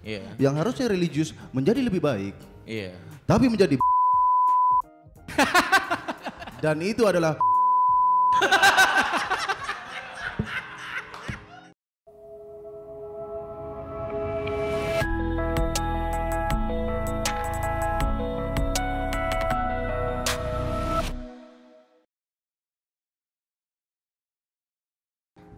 Iya. 0.00 0.24
Yang 0.40 0.54
harusnya 0.64 0.86
religius 0.88 1.30
menjadi 1.52 1.80
lebih 1.84 2.00
baik, 2.00 2.32
Iya. 2.64 2.96
tapi 3.28 3.52
menjadi 3.52 3.76
dan 6.64 6.76
itu 6.84 7.04
adalah 7.08 7.36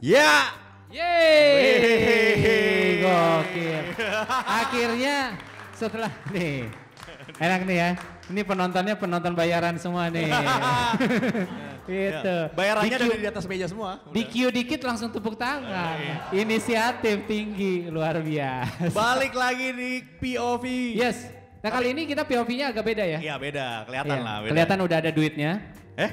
Ya. 0.03 0.51
Yeay, 0.91 1.79
gokil. 3.01 3.82
Akhirnya 4.45 5.17
setelah 5.73 6.11
nih, 6.31 6.69
enak 7.39 7.61
nih 7.65 7.77
ya. 7.77 7.91
Ini 8.31 8.43
penontonnya 8.47 8.95
penonton 8.97 9.35
bayaran 9.35 9.77
semua 9.77 10.09
nih. 10.09 10.31
gitu. 11.91 12.37
Bayarannya 12.55 12.89
Di 12.89 12.95
ada 12.95 13.05
queue- 13.05 13.21
di 13.21 13.29
atas 13.29 13.45
meja 13.45 13.67
semua. 13.67 13.99
Di 14.09 14.23
queue 14.25 14.55
dikit 14.55 14.81
langsung 14.83 15.11
tepuk 15.11 15.35
tangan. 15.35 15.99
Inisiatif 16.31 17.27
tinggi, 17.27 17.91
luar 17.91 18.23
biasa. 18.23 18.89
Balik 18.89 19.35
lagi 19.35 19.69
di 19.75 19.91
POV. 20.17 20.65
Yes. 20.97 21.29
Nah 21.63 21.71
kali 21.71 21.95
ini 21.95 22.07
kita 22.07 22.27
POV-nya 22.27 22.75
agak 22.75 22.83
beda 22.83 23.05
ya. 23.07 23.19
Iya 23.23 23.35
beda, 23.39 23.67
kelihatan 23.87 24.17
Iya, 24.19 24.25
lah. 24.27 24.37
Beda. 24.43 24.51
Kelihatan 24.51 24.79
udah 24.83 24.97
ada 24.99 25.11
duitnya. 25.15 25.51
Eh? 25.93 26.11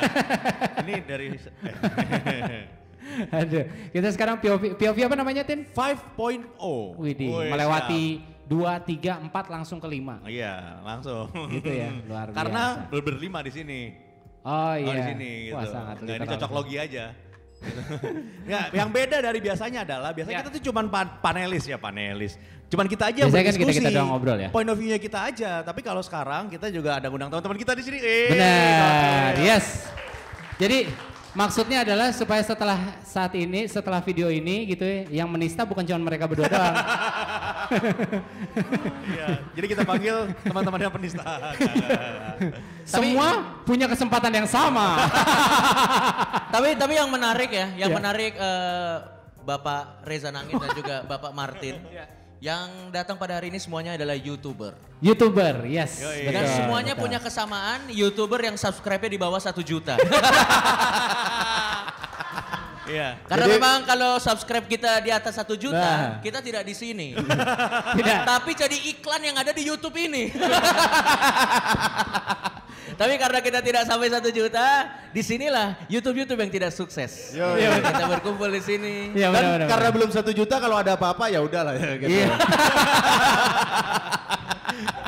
Ini 0.84 0.94
dari 1.00 1.26
Aduh, 3.38 3.64
kita 3.88 4.08
sekarang 4.10 4.36
POV, 4.36 4.74
POV 4.74 4.98
apa 5.02 5.14
namanya 5.14 5.42
Tin? 5.42 5.64
5.0. 5.64 6.54
Widih, 6.96 7.30
melewati 7.46 8.04
2, 8.44 8.54
3, 8.80 9.28
4 9.28 9.54
langsung 9.54 9.76
ke 9.76 9.86
5. 9.86 9.92
siap. 10.18 10.28
Iya, 10.28 10.54
langsung. 10.80 11.24
Gitu 11.50 11.70
ya, 11.70 11.88
luar 12.08 12.26
Karena 12.30 12.62
biasa. 12.78 12.90
ber- 12.90 13.04
berlima 13.04 13.38
di 13.40 13.50
sini. 13.50 13.80
Oh 14.40 14.72
iya. 14.72 14.86
Oh, 14.86 14.94
di 14.94 15.02
sini 15.04 15.30
gitu. 15.44 15.54
Wah 15.54 15.66
sangat 15.66 15.96
Nggak, 15.98 16.16
ini 16.16 16.26
cocok 16.28 16.50
logi 16.52 16.76
aja. 16.76 17.04
Ya, 18.46 18.70
yang 18.70 18.88
beda 18.88 19.18
dari 19.18 19.42
biasanya 19.42 19.82
adalah 19.82 20.14
biasanya 20.14 20.38
Ya. 20.38 20.40
kita 20.40 20.50
tuh 20.54 20.62
cuman 20.64 20.86
pa- 20.86 21.18
panelis 21.18 21.66
ya 21.66 21.74
panelis. 21.74 22.38
Cuman 22.66 22.86
kita 22.86 23.10
aja 23.10 23.26
Biasanya 23.26 23.34
kan 23.42 23.50
berdiskusi. 23.50 23.68
kita-kita 23.74 23.90
doang 23.92 24.08
ngobrol 24.08 24.38
ya? 24.38 24.48
Point 24.48 24.68
of 24.68 24.76
view-nya 24.76 24.96
kita 24.96 25.18
aja. 25.24 25.50
Tapi 25.60 25.80
kalau 25.80 25.98
sekarang 25.98 26.46
kita 26.46 26.70
juga 26.70 26.96
ada 26.96 27.08
ngundang 27.08 27.28
teman-teman 27.28 27.58
kita 27.58 27.72
di 27.74 27.82
sini. 27.82 27.98
Eh, 27.98 28.28
Benar, 28.30 29.32
yes. 29.38 29.90
Jadi 30.56 30.86
maksudnya 31.38 31.86
adalah 31.86 32.10
supaya 32.10 32.42
setelah 32.42 32.98
saat 33.06 33.30
ini, 33.38 33.70
setelah 33.70 34.02
video 34.02 34.26
ini 34.26 34.74
gitu 34.74 34.82
ya, 34.82 35.22
yang 35.22 35.30
menista 35.30 35.62
bukan 35.62 35.86
cuma 35.86 36.10
mereka 36.10 36.26
berdua 36.26 36.50
doang. 36.50 36.76
Iya, 39.12 39.44
Jadi 39.52 39.66
kita 39.76 39.84
panggil 39.84 40.32
teman-teman 40.40 40.80
yang 40.88 40.92
penista. 40.94 41.20
Semua 42.88 43.60
punya 43.68 43.84
kesempatan 43.84 44.32
yang 44.32 44.48
sama. 44.48 45.04
Tapi 46.54 46.80
tapi 46.80 46.96
yang 46.96 47.12
menarik 47.12 47.52
ya, 47.52 47.68
yang 47.76 47.92
Iya. 47.92 47.98
menarik 48.00 48.32
eh, 48.40 48.96
Bapak 49.44 50.00
Reza 50.08 50.32
Nangin 50.32 50.56
dan 50.56 50.72
juga 50.72 50.96
Bapak 51.04 51.36
Martin. 51.36 51.76
Yang 52.38 52.94
datang 52.94 53.18
pada 53.18 53.34
hari 53.34 53.50
ini 53.50 53.58
semuanya 53.58 53.98
adalah 53.98 54.14
YouTuber. 54.14 55.02
YouTuber, 55.02 55.66
yes. 55.66 55.98
Yoi. 55.98 56.30
Dan 56.30 56.46
betul, 56.46 56.54
semuanya 56.54 56.94
betul. 56.94 57.02
punya 57.10 57.18
kesamaan 57.18 57.80
YouTuber 57.90 58.40
yang 58.46 58.54
subscribe-nya 58.54 59.10
di 59.10 59.18
bawah 59.18 59.42
satu 59.42 59.58
juta. 59.62 59.98
Iya. 62.88 63.20
Karena 63.28 63.44
Jadi- 63.44 63.60
memang 63.60 63.78
kalau 63.84 64.16
subscribe 64.16 64.64
kita 64.64 65.04
di 65.04 65.12
atas 65.12 65.36
satu 65.36 65.60
juta, 65.60 65.76
Nah. 65.76 66.24
kita 66.24 66.40
tidak 66.40 66.64
di 66.64 66.72
sini. 66.72 67.12
Tidak. 68.00 68.18
Tapi 68.24 68.56
jadi 68.56 68.72
iklan 68.96 69.20
yang 69.28 69.36
ada 69.36 69.52
di 69.52 69.60
YouTube 69.60 69.92
ini. 70.00 70.32
Tapi 72.98 73.14
karena 73.14 73.38
kita 73.38 73.62
tidak 73.62 73.86
sampai 73.86 74.10
satu 74.10 74.26
juta, 74.28 74.90
di 75.14 75.22
sinilah 75.22 75.78
YouTube-YouTube 75.86 76.34
yang 76.34 76.50
tidak 76.50 76.74
sukses. 76.74 77.30
Yo, 77.30 77.46
Iya, 77.54 77.78
kita 77.78 78.10
berkumpul 78.10 78.50
di 78.50 78.58
sini. 78.58 79.14
Iya 79.14 79.30
kan 79.30 79.38
benar 79.38 79.54
benar. 79.54 79.68
karena 79.70 79.88
belum 79.94 80.10
satu 80.10 80.30
juta 80.34 80.58
kalau 80.58 80.74
ada 80.82 80.98
apa-apa 80.98 81.30
ya 81.30 81.38
udahlah 81.38 81.78
ya 81.78 81.94
gitu. 81.94 82.10
Iya. 82.10 82.28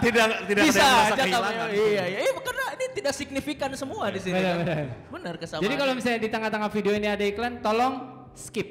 Tidak 0.00 0.48
tidak 0.48 0.64
Bisa 0.64 0.80
aja 0.80 1.12
kehilangan. 1.12 1.52
kamu. 1.68 1.76
Iya, 1.76 2.04
iya. 2.08 2.18
Eh, 2.24 2.32
karena 2.40 2.64
ini 2.72 2.86
tidak 2.96 3.12
signifikan 3.12 3.68
semua 3.76 4.08
di 4.08 4.16
sini. 4.16 4.40
Benar, 4.40 4.48
kan. 4.48 4.64
benar. 4.64 4.84
Benar 5.12 5.34
kesamaan. 5.36 5.64
Jadi 5.68 5.74
kalau 5.76 5.92
misalnya 5.92 6.20
di 6.24 6.30
tengah-tengah 6.32 6.70
video 6.72 6.92
ini 6.96 7.04
ada 7.04 7.24
iklan, 7.28 7.52
tolong 7.60 7.94
skip. 8.32 8.68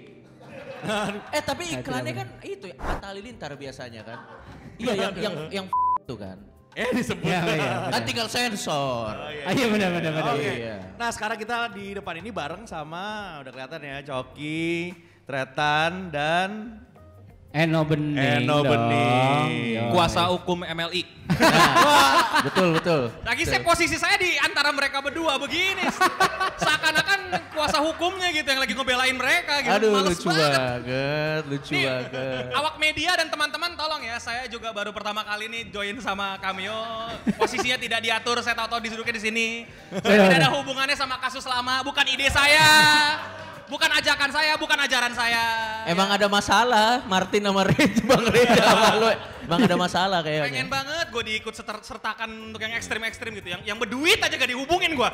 Eh 1.36 1.44
tapi 1.44 1.76
iklannya 1.76 2.14
kan 2.16 2.28
itu 2.42 2.72
ya, 2.72 2.76
Atta 2.80 3.12
Halilintar 3.12 3.52
biasanya 3.54 4.02
kan. 4.02 4.20
Iya 4.80 4.94
yang 4.96 5.14
yang 5.20 5.36
yang 5.52 5.66
itu 6.02 6.16
kan. 6.18 6.38
Eh 6.88 6.90
disebut. 6.96 7.28
Iya, 7.28 7.42
iya. 7.44 7.74
Kan 7.92 8.02
tinggal 8.08 8.28
sensor. 8.32 9.12
Ah, 9.44 9.52
Iya 9.52 9.68
benar 9.68 9.90
benar 9.92 10.12
benar. 10.16 10.32
Oke. 10.32 10.48
Iya. 10.48 10.76
Nah 10.96 11.10
sekarang 11.12 11.36
kita 11.36 11.76
di 11.76 11.92
depan 11.92 12.24
ini 12.24 12.32
bareng 12.32 12.64
sama 12.64 13.36
udah 13.44 13.52
kelihatan 13.52 13.84
ya 13.84 13.98
Coki, 14.08 14.96
Tretan 15.28 16.08
dan 16.08 16.80
Eno 17.50 17.82
Bening. 17.82 18.46
Eno 18.46 18.62
dong. 18.62 18.70
Bening. 18.70 19.90
Kuasa 19.90 20.30
hukum 20.30 20.62
MLI. 20.62 21.02
Nah, 21.30 22.42
betul 22.46 22.78
betul. 22.78 23.02
Lagi 23.26 23.42
saya 23.46 23.62
posisi 23.66 23.98
saya 23.98 24.22
di 24.22 24.38
antara 24.38 24.70
mereka 24.70 25.02
berdua 25.02 25.42
begini. 25.42 25.82
Seakan-akan 26.62 27.20
kuasa 27.58 27.82
hukumnya 27.82 28.30
gitu 28.30 28.46
yang 28.46 28.62
lagi 28.62 28.74
ngebelain 28.78 29.18
mereka 29.18 29.66
gitu. 29.66 29.74
Aduh 29.82 29.90
Males 29.98 30.22
lucu 30.22 30.30
banget. 30.30 30.52
banget, 30.54 31.42
lucu 31.50 31.72
Nih, 31.74 31.86
banget. 31.90 32.44
awak 32.54 32.76
media 32.78 33.12
dan 33.18 33.28
teman-teman 33.34 33.72
tolong 33.74 34.02
ya, 34.06 34.18
saya 34.22 34.46
juga 34.46 34.70
baru 34.70 34.94
pertama 34.94 35.26
kali 35.26 35.50
nih 35.50 35.74
join 35.74 35.98
sama 36.06 36.38
Cameo. 36.38 37.10
Posisinya 37.34 37.82
tidak 37.82 38.06
diatur, 38.06 38.46
saya 38.46 38.54
tahu-tahu 38.58 38.78
duduknya 38.94 39.16
di 39.18 39.24
sini. 39.26 39.48
Tidak 39.90 40.38
ada 40.38 40.54
hubungannya 40.54 40.94
sama 40.94 41.18
kasus 41.18 41.46
lama, 41.50 41.82
bukan 41.82 42.06
ide 42.14 42.30
saya. 42.30 42.70
Bukan 43.70 43.86
ajakan 43.86 44.30
saya, 44.34 44.58
bukan 44.58 44.78
ajaran 44.82 45.14
saya. 45.14 45.44
Emang 45.86 46.10
ada 46.10 46.26
masalah 46.26 47.06
Martin 47.06 47.46
sama 47.46 47.62
Reza, 47.62 48.02
Bang 48.10 48.26
Reza 48.26 48.64
sama 48.74 48.90
lu. 48.98 49.10
Emang 49.46 49.60
ada 49.62 49.76
masalah 49.78 50.20
Pengen 50.26 50.42
kayaknya. 50.50 50.66
banget 50.66 51.06
gue 51.10 51.24
diikut 51.26 51.54
seter- 51.54 51.86
sertakan 51.86 52.50
untuk 52.50 52.62
yang 52.62 52.74
ekstrim-ekstrim 52.74 53.30
gitu. 53.38 53.54
Yang 53.54 53.62
yang 53.70 53.78
berduit 53.78 54.18
aja 54.18 54.34
gak 54.34 54.50
dihubungin 54.50 54.98
gue. 54.98 55.10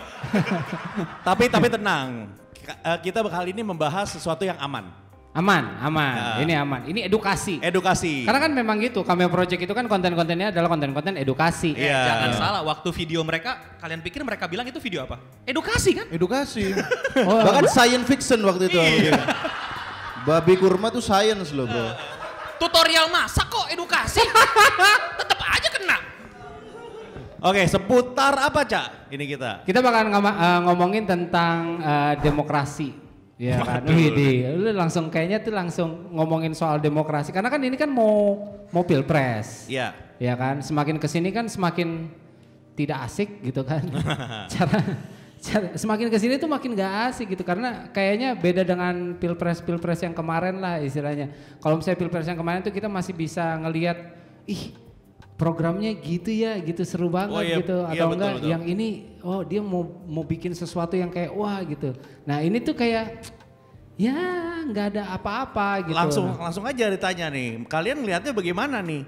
tapi 1.28 1.52
tapi 1.52 1.68
tenang. 1.68 2.32
Eh, 2.66 2.98
Kita 3.04 3.22
kali 3.22 3.52
ini 3.52 3.62
membahas 3.62 4.10
sesuatu 4.10 4.42
yang 4.42 4.56
aman. 4.58 4.88
Aman, 5.36 5.68
aman. 5.84 6.16
Nah. 6.16 6.38
Ini 6.40 6.54
aman. 6.56 6.82
Ini 6.88 7.12
edukasi. 7.12 7.60
Edukasi. 7.60 8.24
Karena 8.24 8.40
kan 8.40 8.56
memang 8.56 8.80
gitu, 8.80 9.04
Cameo 9.04 9.28
Project 9.28 9.68
itu 9.68 9.74
kan 9.76 9.84
konten-kontennya 9.84 10.48
adalah 10.48 10.72
konten-konten 10.72 11.20
edukasi. 11.20 11.76
Iya. 11.76 12.08
Jangan 12.08 12.30
salah, 12.40 12.62
waktu 12.64 12.88
video 12.96 13.20
mereka, 13.20 13.76
kalian 13.84 14.00
pikir 14.00 14.24
mereka 14.24 14.48
bilang 14.48 14.64
itu 14.64 14.80
video 14.80 15.04
apa? 15.04 15.20
Edukasi 15.44 15.92
kan? 15.92 16.08
Edukasi. 16.08 16.72
Oh, 17.16 17.40
Bahkan 17.42 17.72
science 17.72 18.06
fiction 18.12 18.40
waktu 18.44 18.68
itu. 18.68 18.76
Iya. 18.76 19.16
Babi 20.28 20.60
kurma 20.60 20.92
tuh 20.92 21.00
science 21.00 21.56
loh 21.56 21.64
bro. 21.64 21.96
Tutorial 22.60 23.08
masak 23.08 23.48
kok 23.48 23.72
edukasi. 23.72 24.20
Tetap 25.24 25.40
aja 25.40 25.70
kena. 25.72 25.98
Oke, 27.40 27.64
seputar 27.72 28.36
apa 28.36 28.68
Cak? 28.68 29.08
Ini 29.16 29.24
kita. 29.32 29.64
Kita 29.64 29.80
bakal 29.80 30.12
eh, 30.12 30.60
ngomongin 30.68 31.08
tentang 31.08 31.80
eh, 31.80 32.14
demokrasi. 32.20 33.05
Ya 33.36 33.60
kan, 33.68 33.84
Widih, 33.84 34.56
lu 34.56 34.72
langsung 34.72 35.12
kayaknya 35.12 35.44
tuh 35.44 35.52
langsung 35.52 36.08
ngomongin 36.16 36.56
soal 36.56 36.80
demokrasi. 36.80 37.36
Karena 37.36 37.52
kan 37.52 37.60
ini 37.60 37.76
kan 37.76 37.92
mau 37.92 38.40
mau 38.72 38.84
pilpres. 38.88 39.68
Iya. 39.68 39.92
Ya 40.16 40.34
kan, 40.40 40.64
semakin 40.64 40.96
ke 40.96 41.08
sini 41.12 41.36
kan 41.36 41.52
semakin 41.52 42.08
tidak 42.80 43.04
asik 43.12 43.44
gitu 43.44 43.68
kan. 43.68 43.84
cara, 44.56 44.80
cara 45.44 45.68
semakin 45.76 46.08
ke 46.08 46.16
sini 46.16 46.40
tuh 46.40 46.48
makin 46.48 46.80
gak 46.80 47.12
asik 47.12 47.36
gitu 47.36 47.44
karena 47.44 47.92
kayaknya 47.92 48.40
beda 48.40 48.64
dengan 48.64 49.20
pilpres 49.20 49.60
pilpres 49.60 50.00
yang 50.00 50.16
kemarin 50.16 50.64
lah 50.64 50.80
istilahnya. 50.80 51.28
Kalau 51.60 51.76
misalnya 51.76 52.00
pilpres 52.00 52.28
yang 52.32 52.40
kemarin 52.40 52.64
tuh 52.64 52.72
kita 52.72 52.88
masih 52.88 53.12
bisa 53.12 53.44
ngelihat, 53.60 54.16
ih 54.48 54.85
programnya 55.36 55.92
gitu 56.00 56.32
ya, 56.32 56.56
gitu 56.64 56.82
seru 56.88 57.12
banget 57.12 57.36
Oh 57.36 57.44
iya, 57.44 57.58
gitu. 57.60 57.76
iya, 57.84 57.92
Atau 57.92 58.08
betul, 58.08 58.16
enggak 58.16 58.34
betul. 58.40 58.50
yang 58.56 58.64
ini, 58.64 58.88
oh 59.20 59.42
dia 59.44 59.62
mau 59.62 59.84
mau 60.08 60.24
bikin 60.24 60.56
sesuatu 60.56 60.96
yang 60.96 61.12
kayak 61.12 61.32
wah 61.36 61.60
gitu. 61.64 61.92
Nah 62.24 62.40
ini 62.40 62.64
tuh 62.64 62.76
kayak 62.76 63.20
ya 64.00 64.16
nggak 64.64 64.86
ada 64.96 65.04
apa-apa 65.12 65.92
gitu. 65.92 65.96
Langsung 65.96 66.26
langsung 66.40 66.64
aja 66.64 66.88
ditanya 66.88 67.28
nih. 67.32 67.68
Kalian 67.68 68.00
melihatnya 68.04 68.32
bagaimana 68.32 68.80
nih? 68.80 69.04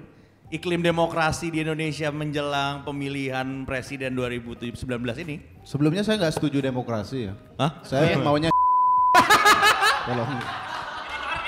Iklim 0.48 0.80
demokrasi 0.80 1.52
di 1.52 1.60
Indonesia 1.60 2.08
menjelang 2.08 2.88
pemilihan 2.88 3.68
presiden 3.68 4.16
2019 4.16 4.80
ini. 5.28 5.44
Sebelumnya 5.68 6.08
saya 6.08 6.24
nggak 6.24 6.40
setuju 6.40 6.64
demokrasi 6.64 7.28
ya. 7.28 7.34
Hah? 7.60 7.84
Saya 7.84 8.16
maunya 8.16 8.48
tolong. 10.08 10.30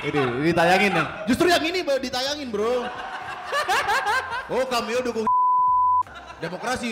Ini, 0.04 0.20
ini 0.20 0.48
ditayangin 0.52 0.92
nih. 1.00 1.06
Justru 1.32 1.48
yang 1.48 1.64
ini 1.64 1.80
ditayangin 1.80 2.52
bro. 2.52 2.84
Oh 4.50 4.66
cameo 4.66 4.98
dukung 5.06 5.30
demokrasi. 6.42 6.90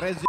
Rezi. 0.00 0.24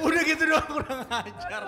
Udah 0.00 0.22
gitu 0.24 0.44
doang 0.48 0.68
kurang 0.72 1.00
ajar. 1.04 1.62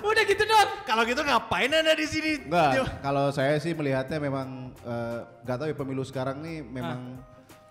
Udah 0.00 0.24
gitu 0.24 0.44
dong. 0.48 0.68
kalau 0.88 1.02
gitu 1.04 1.20
ngapain 1.20 1.68
anda 1.68 1.92
di 1.92 2.06
sini? 2.08 2.48
Enggak, 2.48 3.04
kalau 3.04 3.28
saya 3.28 3.60
sih 3.60 3.76
melihatnya 3.76 4.16
memang 4.16 4.72
eh, 4.84 5.18
nggak 5.44 5.56
tahu 5.60 5.68
ya 5.68 5.76
pemilu 5.76 6.04
sekarang 6.04 6.40
nih 6.40 6.64
memang 6.64 7.20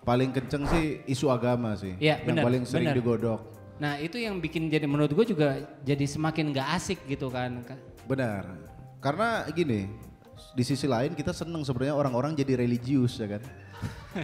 paling 0.06 0.30
kenceng 0.30 0.70
sih 0.70 1.02
isu 1.10 1.34
agama 1.34 1.74
sih. 1.74 1.98
Iya, 1.98 2.22
yang 2.22 2.30
benar, 2.30 2.42
paling 2.46 2.62
sering 2.62 2.94
benar. 2.94 2.98
digodok. 3.02 3.40
Nah 3.82 3.98
itu 3.98 4.22
yang 4.22 4.38
bikin 4.38 4.70
jadi 4.70 4.86
menurut 4.86 5.10
gue 5.10 5.34
juga 5.34 5.66
jadi 5.82 6.06
semakin 6.06 6.54
gak 6.54 6.68
asik 6.78 6.98
gitu 7.10 7.26
kan. 7.26 7.58
Benar. 8.06 8.46
Karena 9.02 9.44
gini, 9.50 9.90
di 10.54 10.62
sisi 10.62 10.86
lain 10.86 11.12
kita 11.12 11.30
seneng 11.30 11.62
sebenarnya 11.62 11.94
orang-orang 11.94 12.34
jadi 12.34 12.58
religius 12.58 13.18
ya 13.18 13.38
kan. 13.38 13.42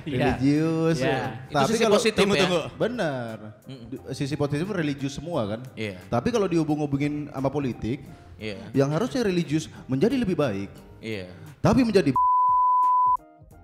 Iya. 0.06 0.38
religius. 0.38 1.02
Iya. 1.02 1.50
Itu 1.50 1.74
sisi 1.74 1.84
positif 1.90 2.22
tunggu, 2.22 2.38
ya. 2.38 2.46
tunggu. 2.46 2.60
Benar. 2.78 3.36
Di- 3.66 4.00
Sisi 4.14 4.34
positif 4.38 4.62
religius 4.70 5.18
semua 5.18 5.42
kan. 5.44 5.60
Iya. 5.74 5.98
Tapi 6.06 6.30
kalau 6.30 6.46
dihubung-hubungin 6.46 7.26
sama 7.26 7.50
politik, 7.50 7.98
Iya. 8.38 8.70
yang 8.72 8.94
harusnya 8.94 9.26
religius 9.26 9.66
menjadi 9.90 10.14
lebih 10.14 10.38
baik, 10.38 10.70
Iya. 11.02 11.34
tapi 11.58 11.82
menjadi 11.82 12.14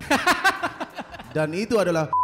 dan 1.35 1.49
itu 1.55 1.79
adalah 1.79 2.11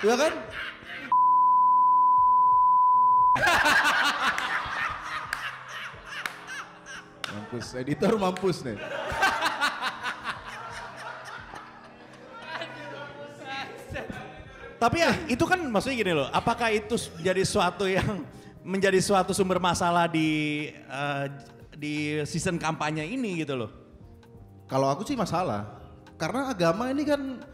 ya 0.00 0.14
kan? 0.16 0.32
Mampus, 7.30 7.66
editor 7.74 8.14
mampus 8.14 8.56
nih. 8.62 8.78
Tapi 14.80 14.96
ya 14.96 15.12
itu 15.28 15.44
kan 15.44 15.60
maksudnya 15.68 15.96
gini 16.00 16.12
loh, 16.16 16.28
apakah 16.32 16.72
itu 16.72 16.96
menjadi 17.20 17.44
suatu 17.44 17.84
yang 17.84 18.24
menjadi 18.64 18.96
suatu 19.04 19.36
sumber 19.36 19.60
masalah 19.60 20.08
di 20.08 20.72
eh, 20.72 21.24
di 21.76 21.94
season 22.24 22.56
kampanye 22.56 23.04
ini 23.04 23.44
gitu 23.44 23.60
loh? 23.60 23.70
Kalau 24.64 24.88
aku 24.88 25.04
sih 25.04 25.18
masalah, 25.20 25.68
karena 26.16 26.48
agama 26.48 26.88
ini 26.88 27.04
kan 27.04 27.44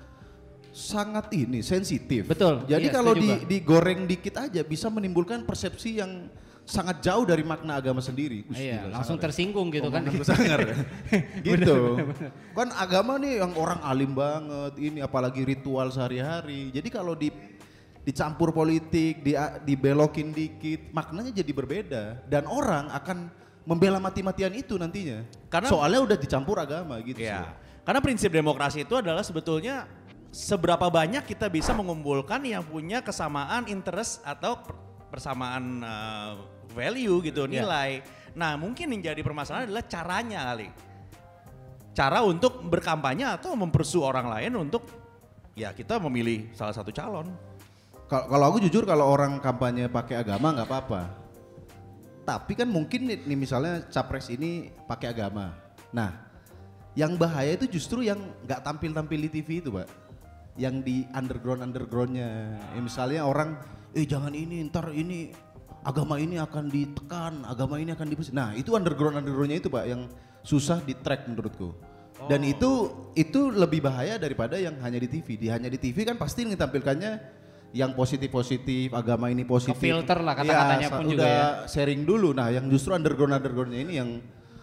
sangat 0.77 1.33
ini 1.33 1.65
sensitif. 1.65 2.29
Betul, 2.29 2.69
Jadi 2.69 2.93
iya, 2.93 2.93
kalau 2.93 3.17
di, 3.17 3.33
digoreng 3.49 4.05
dikit 4.05 4.37
aja 4.37 4.61
bisa 4.61 4.93
menimbulkan 4.93 5.41
persepsi 5.49 6.05
yang 6.05 6.29
sangat 6.69 7.01
jauh 7.01 7.25
dari 7.25 7.41
makna 7.41 7.81
agama 7.81 8.05
sendiri. 8.05 8.45
Wih, 8.45 8.53
Iya, 8.53 8.85
gila, 8.85 9.01
langsung 9.01 9.17
sangar 9.17 9.23
ya. 9.23 9.25
tersinggung 9.33 9.69
gitu 9.73 9.89
kan. 9.89 10.03
Omongan 10.05 10.21
lu 10.21 10.27
sangar 10.29 10.61
gitu. 11.49 11.79
Kan 12.53 12.69
agama 12.77 13.17
nih 13.17 13.41
yang 13.41 13.57
orang 13.57 13.81
alim 13.81 14.13
banget, 14.13 14.73
ini 14.77 15.01
apalagi 15.01 15.49
ritual 15.49 15.89
sehari-hari. 15.89 16.69
Jadi 16.77 16.89
kalau 16.93 17.17
di 17.17 17.33
dicampur 18.05 18.53
politik, 18.53 19.25
di, 19.25 19.33
dibelokin 19.65 20.31
dikit, 20.31 20.93
maknanya 20.93 21.33
jadi 21.41 21.53
berbeda 21.57 22.05
dan 22.29 22.45
orang 22.47 22.87
akan 22.93 23.33
membela 23.65 23.97
mati-matian 23.97 24.53
itu 24.53 24.77
nantinya. 24.77 25.25
Karena- 25.49 25.73
soalnya 25.73 26.05
udah 26.05 26.19
dicampur 26.21 26.61
agama 26.61 27.01
gitu 27.01 27.25
sih. 27.25 27.33
Iya. 27.33 27.57
Karena 27.81 28.03
prinsip 28.03 28.29
demokrasi 28.29 28.83
itu 28.85 28.95
adalah 28.99 29.23
sebetulnya 29.23 29.87
seberapa 30.37 30.93
banyak 30.93 31.25
kita 31.25 31.49
bisa 31.49 31.73
mengumpulkan 31.73 32.45
yang 32.45 32.61
punya 32.61 33.01
kesamaan 33.01 33.65
interest 33.73 34.21
atau 34.21 34.61
per- 34.61 34.77
persamaan 35.09 35.81
eh, 35.81 36.33
value 36.77 37.25
gitu, 37.25 37.49
nilai. 37.49 38.05
Nah, 38.37 38.61
mungkin 38.61 38.93
yang 38.93 39.17
jadi 39.17 39.25
permasalahan 39.25 39.65
adalah 39.65 39.89
caranya 39.89 40.53
kali. 40.53 40.69
Cara 41.97 42.21
untuk 42.21 42.61
berkampanye 42.69 43.25
atau 43.25 43.57
mempersu 43.57 44.05
orang 44.05 44.29
lain 44.29 44.53
untuk 44.61 44.85
ya 45.57 45.73
kita 45.73 45.97
memilih 45.97 46.53
salah 46.53 46.77
satu 46.77 46.93
calon. 46.93 47.33
Kal- 48.05 48.29
Kalau 48.29 48.45
aku 48.53 48.61
jujur 48.61 48.85
kalau 48.85 49.09
orang 49.09 49.41
kampanye 49.41 49.89
pakai 49.89 50.21
agama 50.21 50.53
nggak 50.53 50.69
apa-apa. 50.69 51.03
Tapi 52.29 52.53
kan 52.53 52.69
mungkin 52.69 53.09
nih, 53.09 53.25
nih 53.25 53.39
misalnya 53.39 53.89
capres 53.89 54.29
ini 54.29 54.69
pakai 54.85 55.17
agama. 55.17 55.57
Nah, 55.89 56.13
yang 56.93 57.17
bahaya 57.17 57.57
itu 57.57 57.65
justru 57.73 58.05
yang 58.05 58.21
nggak 58.45 58.61
tampil-tampil 58.61 59.17
di 59.17 59.31
TV 59.41 59.65
itu, 59.65 59.73
Pak. 59.73 59.89
Yang 60.57 60.75
di 60.85 60.97
underground 61.13 61.61
undergroundnya. 61.63 62.57
Ya, 62.73 62.81
misalnya 62.81 63.21
orang, 63.25 63.61
eh 63.93 64.09
jangan 64.09 64.33
ini, 64.33 64.65
ntar 64.67 64.89
ini 64.91 65.31
agama 65.85 66.17
ini 66.17 66.41
akan 66.41 66.67
ditekan, 66.67 67.45
agama 67.45 67.77
ini 67.77 67.93
akan 67.93 68.07
dipus. 68.09 68.33
Nah, 68.33 68.57
itu 68.57 68.73
underground 68.73 69.21
undergroundnya 69.21 69.61
itu, 69.61 69.69
Pak, 69.69 69.85
yang 69.85 70.09
susah 70.41 70.81
di 70.81 70.97
track 70.97 71.29
menurutku. 71.29 71.77
Dan 72.27 72.49
itu 72.49 72.89
itu 73.13 73.53
lebih 73.53 73.85
bahaya 73.85 74.17
daripada 74.17 74.57
yang 74.57 74.81
hanya 74.81 74.97
di 74.97 75.05
TV. 75.05 75.37
Di 75.37 75.53
hanya 75.53 75.69
di 75.69 75.77
TV 75.77 76.09
kan 76.09 76.17
pasti 76.17 76.49
yang 76.49 76.57
ditampilkannya 76.57 77.13
yang 77.77 77.93
positif-positif, 77.93 78.89
agama 78.97 79.29
ini 79.29 79.45
positif. 79.45 79.77
Ke-filter 79.77 80.25
lah 80.25 80.33
Iya, 80.33 80.41
kata-katanya 80.49 80.89
sa- 80.89 80.97
pun 80.97 81.05
juga 81.13 81.29
ya. 81.29 81.47
sharing 81.69 82.03
dulu. 82.09 82.33
Nah, 82.33 82.49
yang 82.49 82.65
justru 82.73 82.97
underground-undergroundnya 82.97 83.81
ini 83.85 84.01
yang 84.01 84.11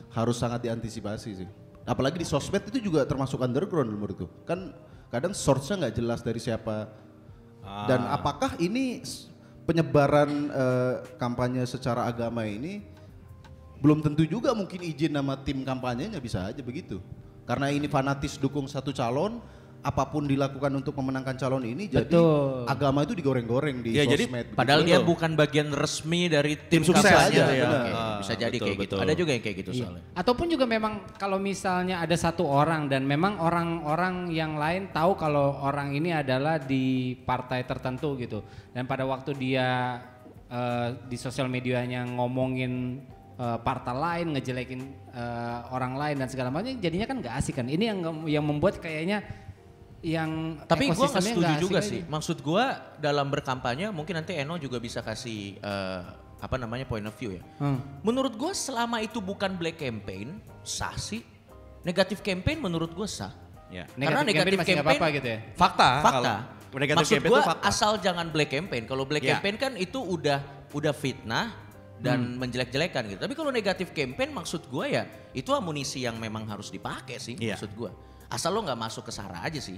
harus 0.09 0.41
sangat 0.41 0.65
diantisipasi 0.65 1.29
sih. 1.37 1.49
Apalagi 1.83 2.19
di 2.19 2.27
sosmed 2.27 2.63
itu 2.71 2.79
juga 2.79 3.03
termasuk 3.03 3.43
underground 3.43 3.91
menurutku. 3.91 4.27
Kan 4.47 4.71
kadang 5.11 5.35
source-nya 5.35 5.87
nggak 5.87 5.95
jelas 5.99 6.19
dari 6.23 6.39
siapa. 6.39 6.87
Dan 7.87 8.03
apakah 8.11 8.59
ini 8.59 9.03
penyebaran 9.63 10.51
eh, 10.51 10.95
kampanye 11.15 11.63
secara 11.63 12.07
agama 12.07 12.43
ini 12.43 12.83
belum 13.83 13.99
tentu 13.99 14.23
juga 14.23 14.55
mungkin 14.55 14.79
izin 14.79 15.11
nama 15.11 15.35
tim 15.35 15.63
kampanyenya 15.67 16.19
bisa 16.23 16.47
aja 16.47 16.63
begitu. 16.63 17.03
Karena 17.43 17.67
ini 17.67 17.91
fanatis 17.91 18.39
dukung 18.39 18.63
satu 18.63 18.95
calon, 18.95 19.43
apa 19.83 20.07
pun 20.07 20.23
dilakukan 20.23 20.71
untuk 20.71 20.95
memenangkan 20.95 21.35
calon 21.35 21.59
ini, 21.61 21.91
jadi 21.91 22.07
Betul. 22.07 22.63
agama 22.65 23.03
itu 23.03 23.11
digoreng-goreng 23.13 23.83
di 23.83 23.91
Ya, 23.91 24.07
jadi 24.07 24.25
sosmed. 24.25 24.55
Padahal 24.55 24.79
begitu. 24.79 24.95
dia 24.95 24.99
bukan 25.03 25.31
bagian 25.35 25.67
resmi 25.69 26.31
dari 26.31 26.55
tim, 26.55 26.87
sukses 26.87 27.03
kampanye. 27.03 27.35
aja, 27.35 27.43
Oke, 27.43 27.59
benar. 27.59 27.83
Ah, 27.91 28.15
Bisa 28.17 28.33
jadi 28.33 28.47
betul, 28.49 28.63
kayak 28.63 28.77
gitu. 28.79 28.95
betul. 28.95 28.99
Ada 29.03 29.13
juga 29.13 29.31
yang 29.35 29.43
kayak 29.43 29.57
gitu 29.59 29.71
Iya. 29.71 29.81
soalnya. 29.83 30.03
Ataupun 30.15 30.47
juga 30.47 30.65
memang 30.65 30.93
kalau 31.15 31.35
misalnya 31.35 31.99
ada 31.99 32.15
satu 32.15 32.47
orang 32.47 32.87
dan 32.87 33.03
memang 33.03 33.35
orang-orang 33.37 34.15
yang 34.29 34.55
lain 34.55 34.87
tahu 34.89 35.13
kalau 35.13 35.59
orang 35.59 35.91
ini 35.91 36.15
adalah 36.15 36.55
di 36.57 36.83
partai 37.19 37.67
tertentu 37.67 38.15
gitu. 38.15 38.39
Dan 38.71 38.87
pada 38.87 39.03
waktu 39.03 39.35
dia 39.35 39.99
eh, 40.47 40.87
di 41.03 41.17
sosial 41.17 41.51
medianya 41.51 42.07
ngomongin 42.07 43.03
eh, 43.35 43.57
partai 43.59 43.91
lain, 43.91 44.31
ngejelekin 44.31 44.79
eh, 45.11 45.59
orang 45.69 45.99
lain 45.99 46.23
dan 46.23 46.31
segala 46.31 46.47
macam, 46.47 46.71
jadinya 46.71 47.03
kan 47.03 47.19
nggak 47.19 47.35
asik 47.35 47.59
kan. 47.59 47.67
Ini 47.67 47.91
yang 47.91 47.99
yang 48.29 48.45
membuat 48.47 48.79
kayaknya 48.79 49.27
yang 50.03 50.59
Tapi 50.61 50.91
gue 50.91 50.99
nggak 50.99 51.23
setuju 51.23 51.53
juga 51.57 51.79
aja. 51.79 51.87
sih. 51.87 52.01
Maksud 52.03 52.37
gue 52.39 52.65
dalam 52.99 53.31
berkampanye 53.31 53.87
mungkin 53.89 54.19
nanti 54.19 54.35
Eno 54.35 54.59
juga 54.59 54.77
bisa 54.77 54.99
kasih 54.99 55.57
eh, 55.57 56.01
apa 56.37 56.59
namanya 56.59 56.83
point 56.83 57.07
of 57.07 57.15
view 57.15 57.31
ya. 57.31 57.43
Hmm. 57.57 57.79
Menurut 58.03 58.35
gue 58.35 58.51
selama 58.51 58.99
itu 58.99 59.23
bukan 59.23 59.55
black 59.55 59.79
campaign 59.79 60.43
sah 60.61 60.93
sih. 60.93 61.23
Negatif 61.81 62.19
campaign 62.19 62.59
menurut 62.59 62.91
gue 62.91 63.07
sah. 63.07 63.31
Ya. 63.71 63.87
Karena 63.89 64.21
Negatif 64.21 64.27
negatif 64.27 64.57
campaign 64.59 64.67
campaign 64.75 64.99
apa-apa 64.99 65.07
gitu 65.15 65.27
ya? 65.27 65.39
Fakta. 65.55 65.89
Fakta. 66.03 66.35
Kalau 66.67 66.79
negatif 66.79 67.05
Maksud 67.05 67.31
gue 67.31 67.41
asal 67.63 67.91
jangan 67.97 68.27
black 68.27 68.51
campaign. 68.51 68.83
Kalau 68.83 69.03
black 69.07 69.23
Ya. 69.23 69.39
campaign 69.39 69.55
kan 69.55 69.71
itu 69.77 69.97
udah 69.97 70.43
udah 70.73 70.91
fitnah 70.91 71.53
dan 71.97 72.19
Hmm. 72.19 72.43
menjelek-jelekan 72.43 73.07
gitu. 73.07 73.19
Tapi 73.23 73.33
kalau 73.33 73.47
negatif 73.47 73.95
campaign 73.95 74.35
maksud 74.35 74.67
gue 74.67 74.85
ya 74.91 75.03
itu 75.31 75.47
amunisi 75.49 76.03
yang 76.03 76.19
memang 76.19 76.43
harus 76.43 76.67
dipakai 76.67 77.15
sih 77.17 77.39
Iya. 77.39 77.55
maksud 77.55 77.71
gue. 77.71 77.91
Asal 78.33 78.49
lo 78.57 78.65
nggak 78.65 78.81
masuk 78.81 79.05
ke 79.05 79.13
sara 79.13 79.45
aja 79.45 79.61
sih. 79.61 79.77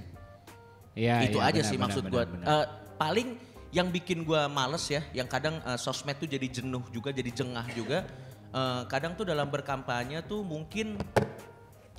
Iya, 0.96 1.28
itu 1.28 1.36
iya, 1.36 1.52
aja 1.52 1.60
benar, 1.60 1.68
sih 1.68 1.76
benar, 1.76 1.84
maksud 1.92 2.04
gue. 2.08 2.22
benar. 2.24 2.46
Eh, 2.48 2.66
paling 2.96 3.28
yang 3.68 3.92
bikin 3.92 4.24
gue 4.24 4.40
males 4.48 4.88
ya, 4.88 5.04
yang 5.12 5.28
kadang 5.28 5.60
eh, 5.60 5.76
sosmed 5.76 6.16
tuh 6.16 6.24
jadi 6.24 6.48
jenuh 6.48 6.80
juga, 6.88 7.12
jadi 7.12 7.28
jengah 7.28 7.68
juga. 7.76 8.08
Eh, 8.56 8.82
kadang 8.88 9.12
tuh 9.12 9.28
dalam 9.28 9.52
berkampanye 9.52 10.24
tuh 10.24 10.40
mungkin 10.40 10.96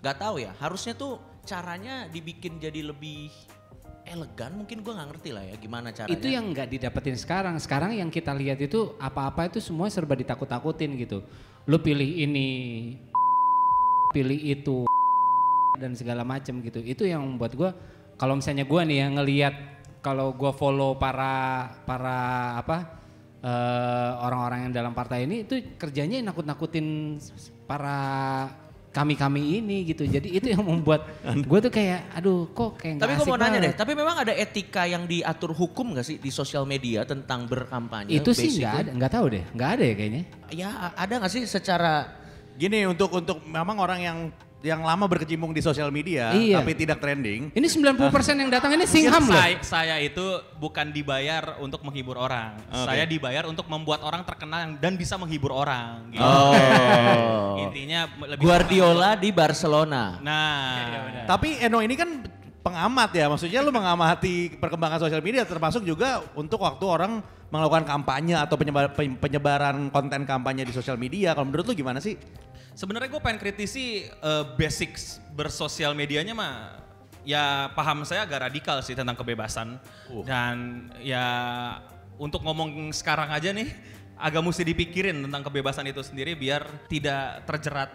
nggak 0.02 0.18
tahu 0.18 0.42
ya. 0.42 0.58
Harusnya 0.58 0.98
tuh 0.98 1.22
caranya 1.46 2.10
dibikin 2.10 2.58
jadi 2.58 2.90
lebih 2.90 3.30
elegan. 4.10 4.58
Mungkin 4.58 4.82
gue 4.82 4.94
nggak 4.98 5.10
ngerti 5.14 5.30
lah 5.30 5.46
ya 5.46 5.56
gimana 5.62 5.94
caranya. 5.94 6.18
Itu 6.18 6.26
yang 6.26 6.50
nggak 6.50 6.74
didapetin 6.74 7.22
sekarang. 7.22 7.54
Sekarang 7.62 7.94
yang 7.94 8.10
kita 8.10 8.34
lihat 8.34 8.58
itu 8.58 8.98
apa-apa 8.98 9.46
itu 9.46 9.62
semua 9.62 9.94
serba 9.94 10.18
ditakut-takutin 10.18 10.98
gitu. 10.98 11.22
Lu 11.70 11.78
pilih 11.78 12.18
ini, 12.18 12.50
pilih 14.10 14.42
itu 14.42 14.90
dan 15.78 15.94
segala 15.94 16.26
macam 16.26 16.60
gitu. 16.60 16.82
Itu 16.82 17.06
yang 17.06 17.24
membuat 17.24 17.54
gua 17.54 17.72
kalau 18.18 18.38
misalnya 18.38 18.66
gua 18.66 18.84
nih 18.84 19.06
yang 19.06 19.14
ngelihat 19.22 19.56
kalau 20.02 20.34
gua 20.34 20.52
follow 20.52 20.98
para 20.98 21.70
para 21.86 22.20
apa 22.60 22.78
eh, 23.42 24.12
orang-orang 24.26 24.70
yang 24.70 24.74
dalam 24.74 24.94
partai 24.98 25.30
ini 25.30 25.46
itu 25.46 25.78
kerjanya 25.78 26.20
nakut-nakutin 26.26 27.18
para 27.70 27.98
kami-kami 28.88 29.62
ini 29.62 29.86
gitu. 29.86 30.10
Jadi 30.10 30.42
itu 30.42 30.50
yang 30.50 30.66
membuat 30.66 31.06
gue 31.50 31.60
tuh 31.62 31.70
kayak 31.70 32.18
aduh 32.18 32.50
kok 32.50 32.82
kayak 32.82 32.98
Tapi 32.98 33.14
gue 33.14 33.26
mau 33.30 33.38
nanya 33.38 33.60
deh, 33.62 33.74
tapi 33.78 33.94
memang 33.94 34.26
ada 34.26 34.34
etika 34.34 34.90
yang 34.90 35.06
diatur 35.06 35.54
hukum 35.54 35.94
gak 35.94 36.08
sih 36.08 36.18
di 36.18 36.34
sosial 36.34 36.66
media 36.66 37.06
tentang 37.06 37.46
berkampanye? 37.46 38.18
Itu 38.18 38.34
sih 38.34 38.58
nggak 38.58 38.74
ada, 38.74 38.90
nggak 38.98 39.12
tahu 39.14 39.26
deh, 39.38 39.44
nggak 39.54 39.70
ada 39.70 39.84
ya 39.86 39.94
kayaknya. 39.94 40.24
Ya 40.50 40.70
ada 40.98 41.14
gak 41.22 41.30
sih 41.30 41.46
secara 41.46 42.26
Gini 42.58 42.90
untuk 42.90 43.14
untuk 43.14 43.46
memang 43.46 43.78
orang 43.78 44.00
yang 44.02 44.18
yang 44.68 44.84
lama 44.84 45.08
berkecimpung 45.08 45.50
di 45.50 45.60
sosial 45.60 45.88
media 45.88 46.30
Iya. 46.30 46.60
tapi 46.60 46.76
tidak 46.76 47.00
trending. 47.00 47.56
Ini 47.56 47.68
90% 47.68 48.04
yang 48.36 48.52
datang 48.52 48.76
ini 48.76 48.84
Singham 48.84 49.24
loh. 49.24 49.34
saya, 49.34 49.56
saya 49.64 49.96
itu 49.98 50.22
bukan 50.56 50.92
dibayar 50.92 51.56
untuk 51.58 51.80
menghibur 51.82 52.20
orang. 52.20 52.60
Oke. 52.68 52.84
Saya 52.84 53.08
dibayar 53.08 53.48
untuk 53.48 53.66
membuat 53.66 54.04
orang 54.04 54.22
terkenal 54.22 54.76
dan 54.76 54.94
bisa 54.94 55.16
menghibur 55.16 55.56
orang. 55.56 56.12
Gitu. 56.12 56.20
Oh. 56.20 57.56
Intinya 57.64 58.12
lebih 58.20 58.44
Guardiola 58.44 59.16
di 59.16 59.30
Barcelona. 59.32 60.20
Nah, 60.20 61.24
Tapi 61.24 61.58
Eno 61.60 61.80
ini 61.80 61.96
kan 61.96 62.10
pengamat 62.60 63.16
ya, 63.16 63.26
maksudnya 63.28 63.64
lu 63.64 63.72
mengamati 63.72 64.52
perkembangan 64.54 65.00
sosial 65.00 65.24
media 65.24 65.48
termasuk 65.48 65.88
juga 65.88 66.20
untuk 66.36 66.60
waktu 66.60 66.84
orang 66.84 67.24
melakukan 67.48 67.88
kampanye 67.88 68.36
atau 68.36 68.60
penyebar- 68.60 68.92
pen- 68.92 69.16
penyebaran 69.16 69.88
konten 69.88 70.28
kampanye 70.28 70.68
di 70.68 70.76
sosial 70.76 71.00
media. 71.00 71.32
Kalau 71.32 71.48
menurut 71.48 71.64
lu 71.64 71.74
gimana 71.74 72.04
sih? 72.04 72.20
Sebenarnya 72.78 73.10
gue 73.10 73.22
pengen 73.22 73.42
kritisi 73.42 74.06
eh, 74.06 74.46
basics 74.54 75.18
bersosial 75.34 75.98
medianya 75.98 76.38
mah 76.38 76.78
ya 77.26 77.74
paham 77.74 78.06
saya 78.06 78.24
agak 78.24 78.48
radikal 78.48 78.78
sih 78.86 78.94
tentang 78.94 79.18
kebebasan. 79.18 79.82
Dan 80.24 80.88
ya 81.02 81.26
untuk 82.22 82.46
ngomong 82.46 82.94
sekarang 82.94 83.34
aja 83.34 83.50
nih 83.52 83.68
agak 84.18 84.42
mesti 84.42 84.64
dipikirin 84.64 85.18
tentang 85.26 85.44
kebebasan 85.44 85.90
itu 85.90 86.02
sendiri 86.06 86.34
biar 86.34 86.66
tidak 86.90 87.46
terjerat 87.46 87.90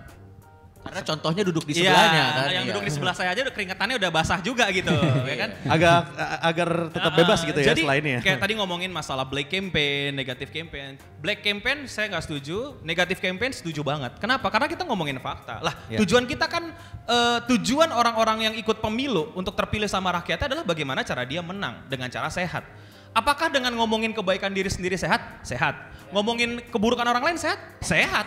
Karena 0.83 0.99
contohnya 1.01 1.43
duduk 1.47 1.63
di 1.63 1.79
Iya, 1.79 1.95
sebelahnya 1.95 2.23
kan. 2.27 2.49
yang 2.51 2.65
iya. 2.67 2.71
duduk 2.75 2.83
di 2.83 2.91
sebelah 2.91 3.15
saya 3.15 3.31
aja 3.31 3.41
udah 3.41 3.55
keringetannya 3.55 3.97
udah 3.97 4.11
basah 4.11 4.43
juga 4.43 4.67
gitu, 4.69 4.91
ya 5.31 5.37
kan? 5.39 5.51
Agak 5.65 5.95
a- 6.19 6.41
agar 6.45 6.69
tetap 6.91 7.13
bebas 7.15 7.39
gitu 7.41 7.55
ya 7.57 7.67
Jadi 7.71 7.83
selain 7.87 8.03
ini 8.03 8.11
ya. 8.13 8.21
kayak 8.21 8.39
tadi 8.43 8.53
ngomongin 8.59 8.91
masalah 8.91 9.23
black 9.23 9.47
campaign, 9.47 10.13
negatif 10.13 10.51
campaign. 10.51 10.99
Black 11.23 11.41
campaign 11.41 11.87
saya 11.87 12.11
nggak 12.11 12.25
setuju, 12.27 12.83
negatif 12.83 13.23
campaign 13.23 13.55
setuju 13.55 13.81
banget. 13.81 14.19
Kenapa? 14.19 14.51
Karena 14.51 14.67
kita 14.67 14.83
ngomongin 14.83 15.17
fakta. 15.17 15.63
Lah 15.63 15.75
Ya. 15.87 16.03
tujuan 16.03 16.27
kita 16.27 16.51
kan 16.51 16.75
eh, 17.07 17.39
tujuan 17.49 17.89
orang-orang 17.89 18.51
yang 18.51 18.55
ikut 18.55 18.79
pemilu 18.79 19.31
untuk 19.33 19.55
terpilih 19.55 19.87
sama 19.87 20.11
rakyatnya 20.13 20.51
adalah 20.51 20.65
bagaimana 20.67 21.01
cara 21.03 21.23
dia 21.23 21.41
menang 21.41 21.79
dengan 21.87 22.11
cara 22.11 22.27
sehat. 22.27 22.67
Apakah 23.13 23.49
dengan 23.49 23.71
ngomongin 23.73 24.11
kebaikan 24.11 24.51
diri 24.51 24.67
sendiri 24.67 24.97
sehat? 24.97 25.21
Sehat. 25.41 25.79
Ngomongin 26.11 26.59
keburukan 26.69 27.05
orang 27.05 27.23
lain 27.23 27.39
sehat? 27.39 27.61
Sehat. 27.79 28.25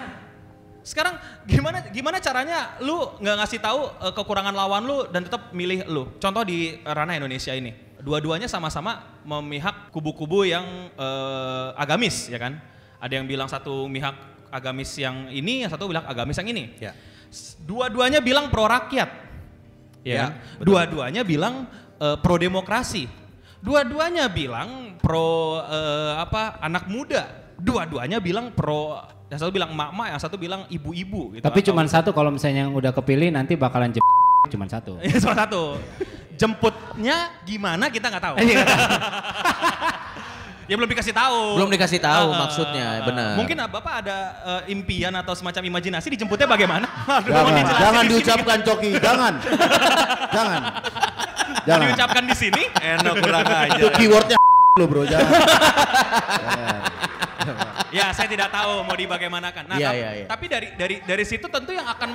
Sekarang 0.86 1.18
gimana 1.50 1.82
gimana 1.90 2.22
caranya 2.22 2.78
lu 2.78 3.18
nggak 3.18 3.36
ngasih 3.42 3.58
tahu 3.58 3.90
eh, 4.06 4.14
kekurangan 4.14 4.54
lawan 4.54 4.86
lu 4.86 5.10
dan 5.10 5.26
tetap 5.26 5.50
milih 5.50 5.82
lu? 5.90 6.14
Contoh 6.22 6.46
di 6.46 6.78
ranah 6.86 7.18
Indonesia 7.18 7.58
ini, 7.58 7.74
dua-duanya 8.06 8.46
sama-sama 8.46 9.18
memihak 9.26 9.90
kubu-kubu 9.90 10.46
yang 10.46 10.94
eh, 10.94 11.70
agamis, 11.82 12.30
ya 12.30 12.38
kan? 12.38 12.62
Ada 13.02 13.18
yang 13.18 13.26
bilang 13.26 13.50
satu 13.50 13.90
mihak 13.90 14.14
agamis 14.54 14.94
yang 15.02 15.26
ini, 15.34 15.66
yang 15.66 15.74
satu 15.74 15.90
bilang 15.90 16.06
agamis 16.06 16.38
yang 16.38 16.54
ini. 16.54 16.78
Ya. 16.78 16.94
Dua-duanya 17.66 18.22
bilang 18.22 18.54
pro 18.54 18.70
rakyat, 18.70 19.10
ya. 20.06 20.14
Ya, 20.14 20.22
kan? 20.30 20.32
Dua-duanya 20.62 21.26
bilang 21.26 21.66
eh, 21.98 22.18
pro 22.22 22.38
demokrasi. 22.38 23.10
Dua-duanya 23.58 24.30
bilang 24.30 25.02
pro 25.02 25.58
eh, 25.66 26.14
apa 26.22 26.62
anak 26.62 26.86
muda. 26.86 27.26
Dua-duanya 27.58 28.22
bilang 28.22 28.54
pro 28.54 29.02
yang 29.26 29.40
satu 29.42 29.50
bilang 29.50 29.70
emak-emak, 29.74 30.08
yang 30.14 30.22
satu 30.22 30.36
bilang 30.38 30.62
ibu-ibu 30.70 31.34
gitu. 31.34 31.42
Tapi 31.42 31.60
Atau- 31.62 31.68
cuma 31.74 31.82
satu 31.90 32.14
kalau 32.14 32.30
misalnya 32.30 32.70
yang 32.70 32.74
udah 32.74 32.94
kepilih 32.94 33.34
nanti 33.34 33.58
bakalan 33.58 33.90
jep 33.90 34.04
cuma 34.54 34.70
satu. 34.70 34.98
Iya, 35.06 35.18
cuma 35.18 35.34
satu. 35.34 35.78
Jemputnya 36.36 37.32
gimana 37.48 37.88
kita 37.90 38.12
nggak 38.12 38.24
tahu. 38.24 38.36
ya 40.70 40.76
belum 40.76 40.90
dikasih 40.90 41.14
tahu. 41.16 41.40
Belum 41.58 41.72
dikasih 41.72 42.00
tahu 42.04 42.28
Ah, 42.36 42.38
maksudnya, 42.46 42.88
benar. 43.02 43.34
Mungkin 43.40 43.56
ah, 43.56 43.70
Bapak 43.72 43.94
ada 44.04 44.18
eh, 44.44 44.74
impian 44.76 45.16
atau 45.16 45.32
semacam 45.32 45.64
imajinasi 45.64 46.12
dijemputnya 46.12 46.46
bagaimana? 46.46 46.86
Aduh, 47.08 47.32
Jangan, 47.32 47.66
jangan 47.80 48.04
di 48.04 48.10
sini. 48.10 48.12
diucapkan 48.20 48.60
Coki, 48.62 48.92
jangan. 49.00 49.34
jangan. 50.30 50.62
Jangan. 51.66 51.88
diucapkan 51.88 52.24
di 52.28 52.36
sini? 52.36 52.64
Eno 52.78 53.12
kurang 53.16 53.46
aja. 53.48 53.80
Itu 53.80 53.88
keywordnya 53.96 54.38
lo 54.76 54.86
bro, 54.86 55.02
jangan. 55.08 55.32
ya 57.98 58.12
saya 58.12 58.28
tidak 58.30 58.50
tahu 58.52 58.84
mau 58.86 58.96
dibagaimanakan. 58.96 59.64
Nah, 59.70 59.78
Iya, 59.78 59.90
tapi, 59.92 60.00
iya, 60.00 60.10
iya. 60.12 60.26
tapi 60.28 60.46
dari 60.50 60.68
dari 60.76 60.96
dari 61.04 61.24
situ 61.26 61.46
tentu 61.50 61.72
yang 61.72 61.88
akan 61.88 62.10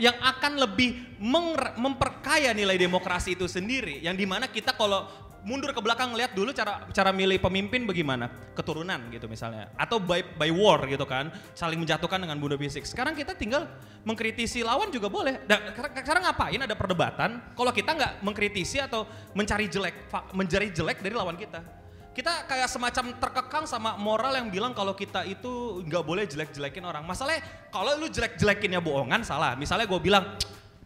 yang 0.00 0.16
akan 0.18 0.52
lebih 0.58 1.18
mengre- 1.20 1.76
memperkaya 1.76 2.52
nilai 2.52 2.76
demokrasi 2.76 3.34
itu 3.36 3.46
sendiri. 3.46 4.00
Yang 4.00 4.16
di 4.22 4.26
mana 4.26 4.46
kita 4.48 4.72
kalau 4.76 5.06
mundur 5.40 5.72
ke 5.72 5.80
belakang 5.80 6.12
lihat 6.12 6.36
dulu 6.36 6.52
cara 6.52 6.84
cara 6.92 7.10
milih 7.16 7.40
pemimpin 7.40 7.88
bagaimana? 7.88 8.28
Keturunan 8.52 9.08
gitu 9.08 9.24
misalnya. 9.24 9.72
Atau 9.80 9.96
by 9.96 10.36
by 10.36 10.52
war 10.52 10.84
gitu 10.84 11.08
kan. 11.08 11.32
Saling 11.56 11.80
menjatuhkan 11.80 12.20
dengan 12.20 12.36
bunuh 12.36 12.60
fisik 12.60 12.84
sekarang 12.84 13.16
kita 13.16 13.32
tinggal 13.32 13.64
mengkritisi 14.04 14.60
lawan 14.60 14.92
juga 14.92 15.08
boleh. 15.08 15.40
Dan 15.48 15.72
sekarang- 15.76 16.24
ngapain? 16.28 16.60
Ada 16.60 16.76
perdebatan? 16.76 17.56
Kalau 17.56 17.72
kita 17.72 17.90
nggak 17.96 18.12
mengkritisi 18.20 18.84
atau 18.84 19.08
mencari 19.32 19.66
jelek 19.72 20.12
mencari 20.36 20.68
jelek 20.72 21.00
dari 21.00 21.16
lawan 21.16 21.40
kita 21.40 21.79
kita 22.10 22.44
kayak 22.50 22.66
semacam 22.66 23.14
terkekang 23.22 23.64
sama 23.70 23.94
moral 23.94 24.34
yang 24.34 24.50
bilang 24.50 24.74
kalau 24.74 24.98
kita 24.98 25.22
itu 25.24 25.82
nggak 25.86 26.02
boleh 26.02 26.26
jelek-jelekin 26.26 26.82
orang. 26.82 27.06
Masalahnya 27.06 27.70
kalau 27.70 27.94
lu 27.94 28.10
jelek-jelekinnya 28.10 28.82
bohongan 28.82 29.22
salah. 29.22 29.54
Misalnya 29.54 29.86
gue 29.86 30.00
bilang, 30.02 30.26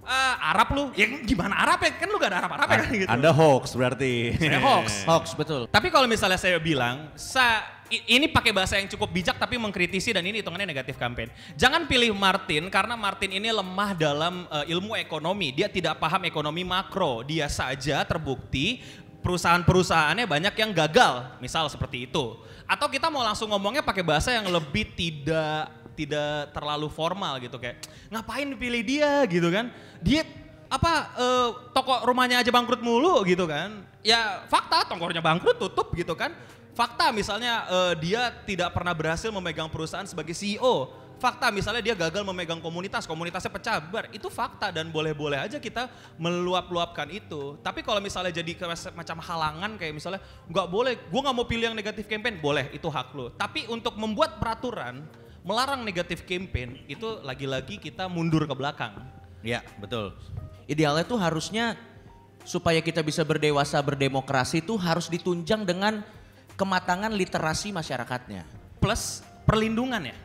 "Ah, 0.04 0.52
Arab 0.52 0.76
lu, 0.76 0.84
ya 0.92 1.08
gimana 1.24 1.56
Arab 1.56 1.80
ya? 1.80 1.96
Kan 1.96 2.12
lu 2.12 2.20
gak 2.20 2.28
ada 2.28 2.38
Arab-Arab 2.44 2.68
ya 2.68 2.76
kan 2.76 2.88
gitu. 2.92 3.08
Anda 3.08 3.30
hoax 3.32 3.72
berarti. 3.72 4.36
Saya 4.36 4.60
hoax. 4.60 4.86
Hoax 5.08 5.24
betul. 5.32 5.62
Tapi 5.72 5.88
kalau 5.88 6.04
misalnya 6.04 6.36
saya 6.36 6.60
bilang, 6.60 7.08
sa, 7.16 7.64
ini 7.88 8.28
pakai 8.28 8.52
bahasa 8.52 8.76
yang 8.76 8.88
cukup 8.92 9.08
bijak 9.08 9.36
tapi 9.40 9.56
mengkritisi 9.56 10.12
dan 10.12 10.24
ini 10.28 10.44
hitungannya 10.44 10.68
negatif 10.68 11.00
campaign. 11.00 11.32
Jangan 11.56 11.88
pilih 11.88 12.12
Martin 12.12 12.68
karena 12.68 13.00
Martin 13.00 13.32
ini 13.32 13.48
lemah 13.48 13.96
dalam 13.96 14.44
eh, 14.48 14.76
ilmu 14.76 14.92
ekonomi. 15.00 15.56
Dia 15.56 15.72
tidak 15.72 15.96
paham 15.96 16.28
ekonomi 16.28 16.68
makro. 16.68 17.24
Dia 17.24 17.48
saja 17.48 18.04
terbukti 18.04 18.80
perusahaan-perusahaannya 19.24 20.28
banyak 20.28 20.54
yang 20.60 20.70
gagal, 20.76 21.40
misal 21.40 21.64
seperti 21.72 22.04
itu. 22.04 22.36
Atau 22.68 22.92
kita 22.92 23.08
mau 23.08 23.24
langsung 23.24 23.48
ngomongnya 23.48 23.80
pakai 23.80 24.04
bahasa 24.04 24.36
yang 24.36 24.44
lebih 24.52 24.92
tidak 24.92 25.72
tidak 25.94 26.50
terlalu 26.50 26.90
formal 26.90 27.38
gitu 27.38 27.54
kayak 27.56 27.80
ngapain 28.12 28.50
pilih 28.52 28.82
dia 28.84 29.24
gitu 29.24 29.48
kan? 29.48 29.72
Dia 30.04 30.28
apa 30.68 30.92
eh, 31.16 31.48
toko 31.72 32.04
rumahnya 32.04 32.44
aja 32.44 32.50
bangkrut 32.52 32.84
mulu 32.84 33.24
gitu 33.24 33.48
kan? 33.48 33.80
Ya 34.04 34.44
fakta 34.52 34.84
tokonya 34.84 35.24
bangkrut 35.24 35.56
tutup 35.56 35.96
gitu 35.96 36.12
kan? 36.12 36.36
Fakta 36.74 37.14
misalnya 37.14 37.64
eh, 37.70 37.94
dia 38.02 38.34
tidak 38.42 38.74
pernah 38.74 38.90
berhasil 38.90 39.30
memegang 39.30 39.70
perusahaan 39.70 40.06
sebagai 40.06 40.34
CEO. 40.34 40.90
Fakta 41.14 41.54
misalnya 41.54 41.78
dia 41.78 41.94
gagal 41.94 42.26
memegang 42.26 42.58
komunitas, 42.58 43.06
komunitasnya 43.06 43.48
pecah 43.48 43.78
bar. 43.78 44.10
Itu 44.10 44.26
fakta 44.26 44.74
dan 44.74 44.90
boleh-boleh 44.90 45.38
aja 45.38 45.62
kita 45.62 45.86
meluap-luapkan 46.18 47.06
itu. 47.14 47.54
Tapi 47.62 47.86
kalau 47.86 48.02
misalnya 48.02 48.34
jadi 48.34 48.58
macam 48.90 49.22
halangan 49.22 49.78
kayak 49.78 49.94
misalnya 49.94 50.20
nggak 50.50 50.66
boleh, 50.66 50.98
gue 50.98 51.20
nggak 51.22 51.36
mau 51.38 51.46
pilih 51.46 51.70
yang 51.70 51.78
negatif 51.78 52.10
campaign, 52.10 52.42
boleh 52.42 52.66
itu 52.74 52.90
hak 52.90 53.14
lo. 53.14 53.30
Tapi 53.38 53.70
untuk 53.70 53.94
membuat 53.94 54.42
peraturan 54.42 55.06
melarang 55.46 55.86
negatif 55.86 56.26
campaign 56.26 56.82
itu 56.90 57.22
lagi-lagi 57.22 57.78
kita 57.78 58.10
mundur 58.10 58.50
ke 58.50 58.54
belakang. 58.58 58.98
Ya, 59.46 59.62
betul. 59.78 60.10
Idealnya 60.66 61.06
tuh 61.06 61.22
harusnya 61.22 61.78
supaya 62.42 62.82
kita 62.82 63.00
bisa 63.00 63.22
berdewasa 63.24 63.80
berdemokrasi 63.80 64.60
itu 64.64 64.76
harus 64.76 65.08
ditunjang 65.08 65.64
dengan 65.64 66.04
kematangan 66.54 67.11
literasi 67.12 67.75
masyarakatnya. 67.75 68.46
Plus 68.78 69.23
perlindungan 69.44 70.02
ya. 70.11 70.16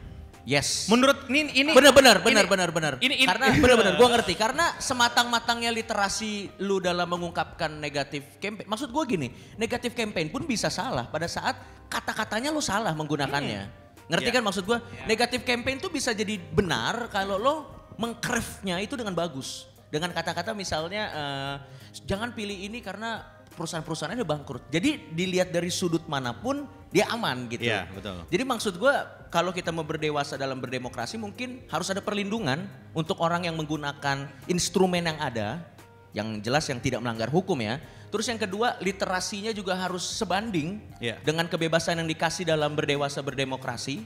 Yes. 0.48 0.90
Menurut 0.90 1.30
ini 1.30 1.52
ini 1.54 1.70
benar 1.76 1.94
benar 1.94 2.18
benar 2.26 2.98
ini-. 2.98 3.06
Ini, 3.06 3.16
karena 3.28 3.54
benar 3.54 3.78
benar 3.78 3.94
gua 4.02 4.10
ngerti 4.18 4.34
karena 4.34 4.74
sematang-matangnya 4.82 5.70
literasi 5.70 6.50
lu 6.64 6.82
dalam 6.82 7.06
mengungkapkan 7.06 7.70
negatif 7.70 8.26
campaign. 8.42 8.66
Maksud 8.66 8.90
gua 8.90 9.06
gini, 9.06 9.30
negatif 9.60 9.94
campaign 9.94 10.34
pun 10.34 10.48
bisa 10.50 10.72
salah 10.74 11.06
pada 11.06 11.30
saat 11.30 11.60
kata-katanya 11.86 12.50
lu 12.50 12.64
salah 12.64 12.96
menggunakannya. 12.98 13.70
Ngerti 14.10 14.30
Iya. 14.34 14.36
kan 14.42 14.44
maksud 14.50 14.64
gua? 14.66 14.82
Negatif 15.06 15.46
campaign 15.46 15.78
tuh 15.78 15.94
bisa 15.94 16.18
jadi 16.18 16.42
benar 16.42 17.14
kalau 17.14 17.38
lo 17.38 17.56
mengcraftnya 18.02 18.82
itu 18.82 18.98
dengan 18.98 19.14
bagus. 19.14 19.70
Dengan 19.94 20.10
kata-kata 20.14 20.58
misalnya 20.58 21.04
eh, 21.14 21.56
jangan 22.10 22.34
pilih 22.34 22.58
ini 22.58 22.82
karena 22.82 23.22
perusahaan-perusahaannya 23.60 24.24
udah 24.24 24.32
bangkrut. 24.40 24.64
Jadi 24.72 25.12
dilihat 25.12 25.52
dari 25.52 25.68
sudut 25.68 26.08
mana 26.08 26.32
pun 26.32 26.64
dia 26.90 27.12
aman 27.12 27.52
gitu. 27.52 27.68
Iya, 27.68 27.92
betul. 27.92 28.24
Jadi 28.32 28.44
maksud 28.48 28.74
gue 28.80 28.94
kalau 29.28 29.52
kita 29.52 29.76
mau 29.76 29.84
berdewasa 29.84 30.40
dalam 30.40 30.64
berdemokrasi 30.64 31.20
mungkin 31.20 31.68
harus 31.68 31.92
ada 31.92 32.00
perlindungan 32.00 32.64
untuk 32.96 33.20
orang 33.20 33.46
yang 33.46 33.60
menggunakan 33.60 34.32
instrumen 34.48 35.04
yang 35.06 35.20
ada, 35.20 35.60
yang 36.16 36.40
jelas 36.40 36.66
yang 36.72 36.80
tidak 36.80 37.04
melanggar 37.04 37.28
hukum 37.28 37.60
ya. 37.60 37.78
Terus 38.10 38.26
yang 38.26 38.42
kedua 38.42 38.80
literasinya 38.82 39.54
juga 39.54 39.78
harus 39.78 40.02
sebanding 40.02 40.82
Iya. 40.98 41.22
dengan 41.22 41.46
kebebasan 41.46 42.02
yang 42.02 42.10
dikasih 42.10 42.48
dalam 42.48 42.74
berdewasa 42.74 43.22
berdemokrasi. 43.22 44.02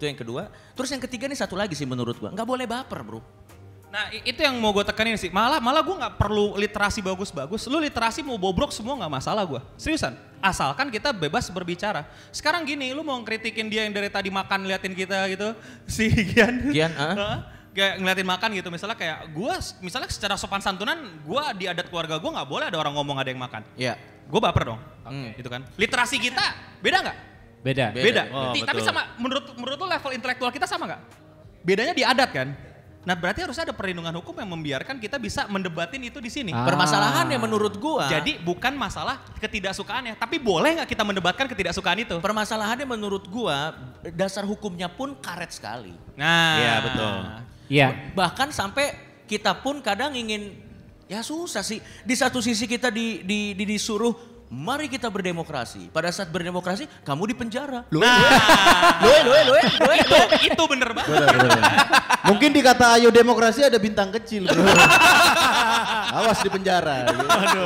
Itu 0.00 0.08
yang 0.08 0.16
kedua. 0.16 0.48
Terus 0.72 0.88
yang 0.88 1.02
ketiga 1.04 1.28
nih 1.28 1.36
satu 1.36 1.52
lagi 1.52 1.76
sih 1.76 1.84
menurut 1.84 2.16
gue, 2.16 2.32
nggak 2.32 2.48
boleh 2.48 2.64
baper 2.64 3.04
bro. 3.04 3.20
Nah 3.92 4.08
itu 4.08 4.40
yang 4.40 4.56
mau 4.56 4.72
gue 4.72 4.80
tekanin 4.82 5.20
sih. 5.20 5.28
Malah 5.28 5.60
malah 5.60 5.84
gue 5.84 5.92
nggak 5.92 6.16
perlu 6.16 6.56
literasi 6.56 7.04
bagus-bagus. 7.04 7.68
Lu 7.68 7.76
literasi 7.76 8.24
mau 8.24 8.40
bobrok 8.40 8.72
semua 8.72 8.96
nggak 8.96 9.12
masalah 9.12 9.44
gue. 9.44 9.60
Seriusan. 9.76 10.16
Asalkan 10.40 10.88
kita 10.88 11.12
bebas 11.12 11.52
berbicara. 11.52 12.08
Sekarang 12.32 12.64
gini, 12.64 12.90
lu 12.90 13.04
mau 13.04 13.20
kritikin 13.20 13.68
dia 13.68 13.84
yang 13.84 13.92
dari 13.92 14.08
tadi 14.08 14.32
makan 14.32 14.64
liatin 14.64 14.96
kita 14.96 15.28
gitu, 15.28 15.52
si 15.86 16.08
Gian. 16.32 16.72
Gian? 16.72 16.92
Hah? 16.96 17.38
kayak 17.72 18.04
ngeliatin 18.04 18.28
makan 18.28 18.48
gitu 18.52 18.68
misalnya 18.68 18.92
kayak 18.92 19.32
gue 19.32 19.54
misalnya 19.80 20.04
secara 20.12 20.36
sopan 20.36 20.60
santunan 20.60 20.92
gue 21.24 21.44
di 21.56 21.64
adat 21.64 21.88
keluarga 21.88 22.20
gue 22.20 22.28
nggak 22.28 22.44
boleh 22.44 22.68
ada 22.68 22.76
orang 22.76 22.92
ngomong 22.92 23.16
ada 23.16 23.32
yang 23.32 23.40
makan 23.40 23.64
Iya. 23.80 23.96
gue 24.28 24.40
baper 24.44 24.68
dong 24.68 24.80
Hmm. 25.08 25.32
gitu 25.32 25.48
kan 25.48 25.64
literasi 25.80 26.20
kita 26.20 26.52
beda 26.84 27.00
nggak 27.00 27.18
Beda. 27.64 27.96
Beda. 27.96 28.04
beda, 28.04 28.22
Oh, 28.28 28.52
tapi 28.60 28.84
sama 28.84 29.16
menurut 29.16 29.56
menurut 29.56 29.80
lo 29.80 29.88
level 29.88 30.12
intelektual 30.12 30.52
kita 30.52 30.68
sama 30.68 30.84
nggak 30.84 31.00
bedanya 31.64 31.96
di 31.96 32.04
adat 32.04 32.28
kan 32.28 32.52
nah 33.02 33.12
berarti 33.12 33.42
harus 33.42 33.58
ada 33.58 33.70
perlindungan 33.70 34.14
hukum 34.14 34.30
yang 34.32 34.46
membiarkan 34.48 34.96
kita 34.96 35.18
bisa 35.18 35.44
mendebatin 35.46 35.98
itu 36.00 36.18
di 36.18 36.30
sini 36.30 36.50
Ah. 36.50 36.62
Permasalahannya 36.62 37.34
menurut 37.36 37.74
gua. 37.76 38.06
jadi 38.06 38.38
bukan 38.38 38.72
masalah 38.72 39.18
ketidaksukaannya 39.36 40.14
tapi 40.14 40.38
boleh 40.38 40.78
nggak 40.78 40.88
kita 40.88 41.02
mendebatkan 41.02 41.46
ketidaksukaan 41.46 41.98
itu 41.98 42.16
permasalahannya 42.18 42.86
menurut 42.86 43.26
gua 43.26 43.74
dasar 44.08 44.42
hukumnya 44.42 44.86
pun 44.86 45.14
karet 45.16 45.50
sekali. 45.50 45.90
nah 46.14 46.54
Iya, 46.56 46.74
betul. 46.80 47.14
Iya. 47.68 47.88
Bahkan 48.12 48.48
sampai 48.50 48.94
kita 49.24 49.56
pun 49.56 49.80
kadang 49.80 50.12
ingin 50.12 50.54
ya 51.04 51.20
susah 51.20 51.60
sih. 51.60 51.78
Di 52.02 52.14
satu 52.14 52.38
sisi 52.38 52.64
kita 52.64 52.88
di, 52.88 53.20
di, 53.20 53.52
di- 53.52 53.66
disuruh 53.66 54.12
mari 54.52 54.84
kita 54.84 55.08
berdemokrasi. 55.08 55.88
Pada 55.88 56.12
saat 56.12 56.28
berdemokrasi 56.28 56.84
kamu 57.08 57.32
di 57.32 57.34
penjara. 57.34 57.88
Loh, 57.88 58.04
loe, 58.04 59.18
loe, 59.24 59.40
loe, 59.48 59.62
loe, 59.64 59.96
itu 59.96 60.16
itu 60.52 60.62
bener 60.68 60.92
banget 60.92 61.08
Benar, 61.08 61.28
benar, 61.32 61.48
benar. 61.56 61.72
Mungkin 62.28 62.50
di 62.52 62.60
kata 62.60 63.00
ayo 63.00 63.08
demokrasi 63.08 63.64
ada 63.64 63.80
bintang 63.80 64.12
kecil 64.12 64.44
bro. 64.52 64.60
Awas 66.12 66.38
di 66.44 66.50
penjara. 66.52 67.08
gitu. 67.08 67.62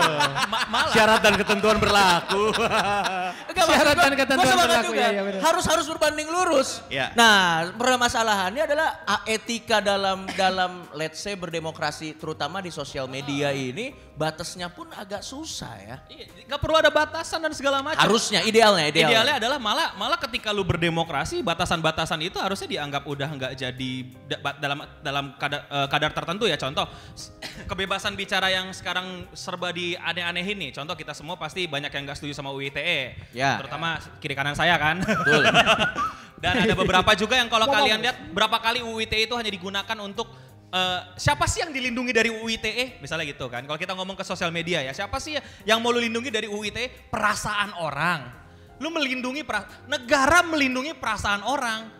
Ma- 0.47 0.67
malah 0.71 0.93
Syarat 0.95 1.21
dan 1.21 1.35
ketentuan 1.35 1.77
berlaku. 1.83 2.55
Enggak, 3.51 3.65
Syarat 3.67 3.97
dan 3.99 4.15
ketentuan 4.15 4.55
gua 4.55 4.65
berlaku, 4.71 4.87
juga. 4.95 5.03
iya, 5.03 5.21
iya, 5.27 5.41
harus 5.43 5.65
harus 5.67 5.87
berbanding 5.91 6.29
lurus. 6.31 6.79
Iya. 6.87 7.11
Nah, 7.19 7.75
permasalahannya 7.75 8.63
adalah 8.71 9.03
ah, 9.03 9.21
etika 9.27 9.83
dalam 9.83 10.31
dalam 10.39 10.87
let's 10.95 11.19
say 11.19 11.35
berdemokrasi 11.35 12.15
terutama 12.15 12.63
di 12.63 12.71
sosial 12.71 13.11
media 13.11 13.51
ini 13.51 13.91
batasnya 14.15 14.71
pun 14.71 14.87
agak 14.95 15.27
susah 15.27 15.75
ya. 15.83 15.97
Iya, 16.07 16.47
nggak 16.47 16.61
perlu 16.63 16.77
ada 16.79 16.91
batasan 16.95 17.43
dan 17.43 17.51
segala 17.51 17.83
macam. 17.83 17.99
Harusnya 17.99 18.47
idealnya 18.47 18.87
idealnya. 18.87 19.11
Idealnya 19.11 19.35
adalah 19.43 19.59
malah 19.59 19.89
malah 19.99 20.19
ketika 20.23 20.55
lu 20.55 20.63
berdemokrasi 20.63 21.43
batasan-batasan 21.43 22.23
itu 22.23 22.39
harusnya 22.39 22.69
dianggap 22.71 23.03
udah 23.03 23.29
nggak 23.35 23.53
jadi 23.59 23.93
da- 24.31 24.59
dalam 24.61 24.79
dalam 25.03 25.25
kadar, 25.41 25.61
eh, 25.67 25.87
kadar 25.91 26.11
tertentu 26.15 26.45
ya 26.47 26.55
contoh 26.61 26.87
kebebasan 27.67 28.13
bicara 28.15 28.36
yang 28.45 28.69
sekarang 28.77 29.25
serba 29.33 29.73
di 29.73 29.97
aneh-anehin 29.97 30.57
nih. 30.61 30.71
Contoh 30.77 30.93
kita 30.93 31.17
semua 31.17 31.41
pasti 31.41 31.65
banyak 31.65 31.89
yang 31.89 32.05
nggak 32.05 32.21
setuju 32.21 32.37
sama 32.37 32.53
UU 32.53 32.69
ITE 32.69 33.17
Ya. 33.33 33.57
terutama 33.57 33.97
kiri 34.21 34.37
kanan 34.37 34.53
saya 34.53 34.77
kan. 34.77 35.01
Betul. 35.01 35.49
dan 36.45 36.53
ada 36.61 36.75
beberapa 36.77 37.17
juga 37.17 37.41
yang 37.41 37.49
kalau 37.49 37.65
kalian 37.65 37.97
lihat 38.05 38.17
berapa 38.37 38.61
kali 38.61 38.85
UU 38.85 39.09
ITE 39.09 39.25
itu 39.25 39.35
hanya 39.41 39.49
digunakan 39.49 39.97
untuk 40.05 40.29
eh, 40.69 41.01
siapa 41.17 41.49
sih 41.49 41.65
yang 41.65 41.73
dilindungi 41.73 42.13
dari 42.13 42.29
UU 42.29 42.47
ITE 42.61 43.01
misalnya 43.01 43.25
gitu 43.25 43.49
kan. 43.49 43.65
Kalau 43.65 43.81
kita 43.81 43.97
ngomong 43.97 44.13
ke 44.13 44.25
sosial 44.29 44.53
media 44.53 44.85
ya 44.85 44.93
siapa 44.93 45.17
sih 45.17 45.41
yang 45.65 45.81
mau 45.81 45.89
lu 45.89 46.05
lindungi 46.05 46.29
dari 46.29 46.45
UU 46.53 46.69
ITE 46.69 47.09
perasaan 47.09 47.73
orang. 47.81 48.45
Lu 48.77 48.93
melindungi 48.93 49.41
pra- 49.41 49.65
negara 49.89 50.45
melindungi 50.45 50.93
perasaan 50.93 51.41
orang 51.49 51.96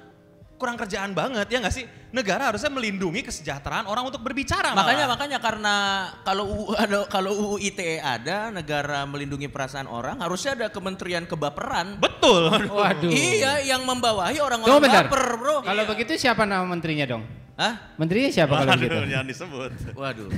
kurang 0.57 0.75
kerjaan 0.75 1.13
banget 1.13 1.45
ya 1.47 1.61
nggak 1.61 1.71
sih 1.71 1.85
negara 2.11 2.49
harusnya 2.49 2.69
melindungi 2.69 3.21
kesejahteraan 3.23 3.85
orang 3.85 4.09
untuk 4.09 4.21
berbicara 4.21 4.73
Makanya 4.73 5.05
malah. 5.05 5.09
makanya 5.13 5.39
karena 5.39 5.75
kalau 6.23 6.45
UU 6.49 6.65
ada 6.83 6.99
kalau 7.07 7.31
UU 7.31 7.57
ITE 7.63 8.01
ada 8.01 8.49
negara 8.49 9.05
melindungi 9.05 9.47
perasaan 9.47 9.85
orang 9.85 10.17
harusnya 10.19 10.57
ada 10.57 10.67
Kementerian 10.69 11.25
Kebaperan. 11.25 12.01
betul 12.01 12.49
Waduh. 12.67 13.09
Iya, 13.09 13.63
yang 13.63 13.85
membawahi 13.85 14.37
Tunggu 14.37 14.49
orang-orang 14.49 14.81
bentar. 14.83 15.05
baper, 15.07 15.25
Bro. 15.37 15.57
Kalau 15.63 15.83
begitu 15.87 16.13
siapa 16.17 16.43
nama 16.43 16.65
menterinya 16.65 17.07
dong? 17.07 17.23
Hah? 17.55 17.93
Menterinya 17.97 18.29
siapa 18.29 18.53
kalau 18.55 18.73
begitu? 18.75 18.93
Waduh, 18.93 19.09
jangan 19.09 19.27
disebut. 19.27 19.71
Waduh. 19.93 20.29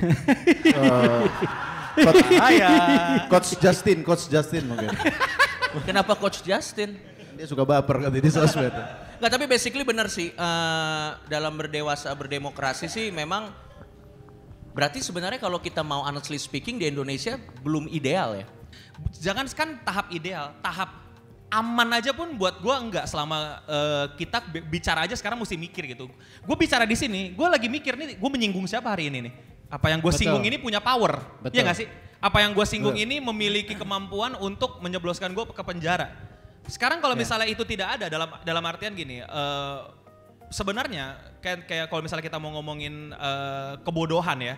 Eh, 0.63 1.21
Coach, 2.05 2.21
Bahaya. 2.29 2.69
Coach 3.27 3.49
Justin, 3.57 3.97
Coach 4.03 4.23
Justin 4.27 4.63
mungkin. 4.67 4.87
Kenapa 5.83 6.15
Coach 6.15 6.39
Justin? 6.39 6.95
Dia 7.35 7.43
suka 7.43 7.63
baper 7.63 8.03
kan 8.03 8.11
di 8.11 8.29
sosmed. 8.29 8.71
Nggak, 9.19 9.31
tapi 9.35 9.45
basically 9.51 9.83
benar 9.83 10.07
sih. 10.07 10.31
eh, 10.31 11.09
dalam 11.27 11.53
berdewasa 11.59 12.07
berdemokrasi 12.15 12.87
sih 12.87 13.11
memang 13.11 13.51
berarti 14.71 15.03
sebenarnya 15.03 15.43
kalau 15.43 15.59
kita 15.59 15.83
mau 15.83 16.07
honestly 16.07 16.39
speaking 16.39 16.79
di 16.79 16.87
Indonesia 16.87 17.35
belum 17.59 17.91
ideal 17.91 18.39
ya. 18.39 18.47
jangan 19.15 19.47
kan 19.51 19.69
tahap 19.83 20.11
ideal, 20.11 20.55
tahap 20.59 20.91
aman 21.49 21.89
aja 21.97 22.13
pun 22.13 22.29
buat 22.37 22.61
gua 22.61 22.77
enggak 22.79 23.09
selama 23.09 23.59
eh, 23.65 24.05
kita 24.15 24.39
bi- 24.45 24.63
bicara 24.79 25.03
aja 25.03 25.15
sekarang 25.17 25.39
mesti 25.39 25.57
mikir 25.59 25.83
gitu. 25.89 26.07
Gue 26.45 26.55
bicara 26.55 26.85
di 26.85 26.95
sini, 26.95 27.33
gue 27.33 27.47
lagi 27.47 27.67
mikir 27.67 27.97
nih, 27.97 28.15
gue 28.15 28.29
menyinggung 28.29 28.67
siapa 28.69 28.91
hari 28.93 29.09
ini 29.09 29.27
nih? 29.27 29.33
Apa 29.67 29.91
yang 29.91 29.99
gue 29.99 30.13
singgung 30.13 30.45
ini 30.45 30.57
punya 30.61 30.79
power, 30.79 31.19
Betul. 31.41 31.59
ya 31.59 31.61
nggak 31.65 31.77
sih? 31.77 31.87
Apa 32.19 32.43
yang 32.43 32.51
gue 32.53 32.65
singgung 32.67 32.95
Betul. 32.95 33.05
ini 33.07 33.15
memiliki 33.23 33.73
kemampuan 33.73 34.35
untuk 34.37 34.77
menyebloskan 34.83 35.31
gue 35.33 35.45
ke 35.49 35.63
penjara. 35.65 36.28
Sekarang 36.69 37.01
kalau 37.01 37.17
misalnya 37.17 37.49
itu 37.49 37.65
tidak 37.65 37.97
ada 37.97 38.05
dalam 38.07 38.29
dalam 38.45 38.63
artian 38.63 38.93
gini, 38.93 39.25
eh, 39.25 39.77
sebenarnya 40.53 41.17
kayak 41.41 41.65
kayak 41.65 41.85
kalau 41.89 42.05
misalnya 42.05 42.25
kita 42.25 42.37
mau 42.37 42.53
ngomongin 42.53 43.11
eh, 43.11 43.73
kebodohan 43.81 44.37
ya 44.39 44.55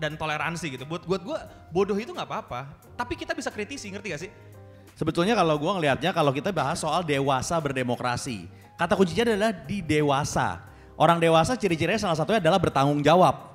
dan 0.00 0.16
toleransi 0.16 0.80
gitu. 0.80 0.84
Buat 0.88 1.04
buat 1.04 1.22
gue 1.22 1.38
bodoh 1.68 1.98
itu 2.00 2.10
nggak 2.10 2.26
apa-apa, 2.26 2.72
tapi 2.96 3.14
kita 3.14 3.36
bisa 3.36 3.52
kritisi, 3.52 3.92
ngerti 3.92 4.08
gak 4.10 4.22
sih? 4.24 4.32
Sebetulnya 4.98 5.38
kalau 5.38 5.54
gua 5.62 5.78
ngelihatnya 5.78 6.10
kalau 6.10 6.34
kita 6.34 6.50
bahas 6.50 6.82
soal 6.82 7.06
dewasa 7.06 7.54
berdemokrasi, 7.62 8.50
kata 8.74 8.98
kuncinya 8.98 9.30
adalah 9.30 9.54
di 9.54 9.78
dewasa. 9.78 10.66
Orang 10.98 11.22
dewasa 11.22 11.54
ciri-cirinya 11.54 12.10
salah 12.10 12.18
satunya 12.18 12.42
adalah 12.42 12.58
bertanggung 12.58 12.98
jawab. 13.06 13.46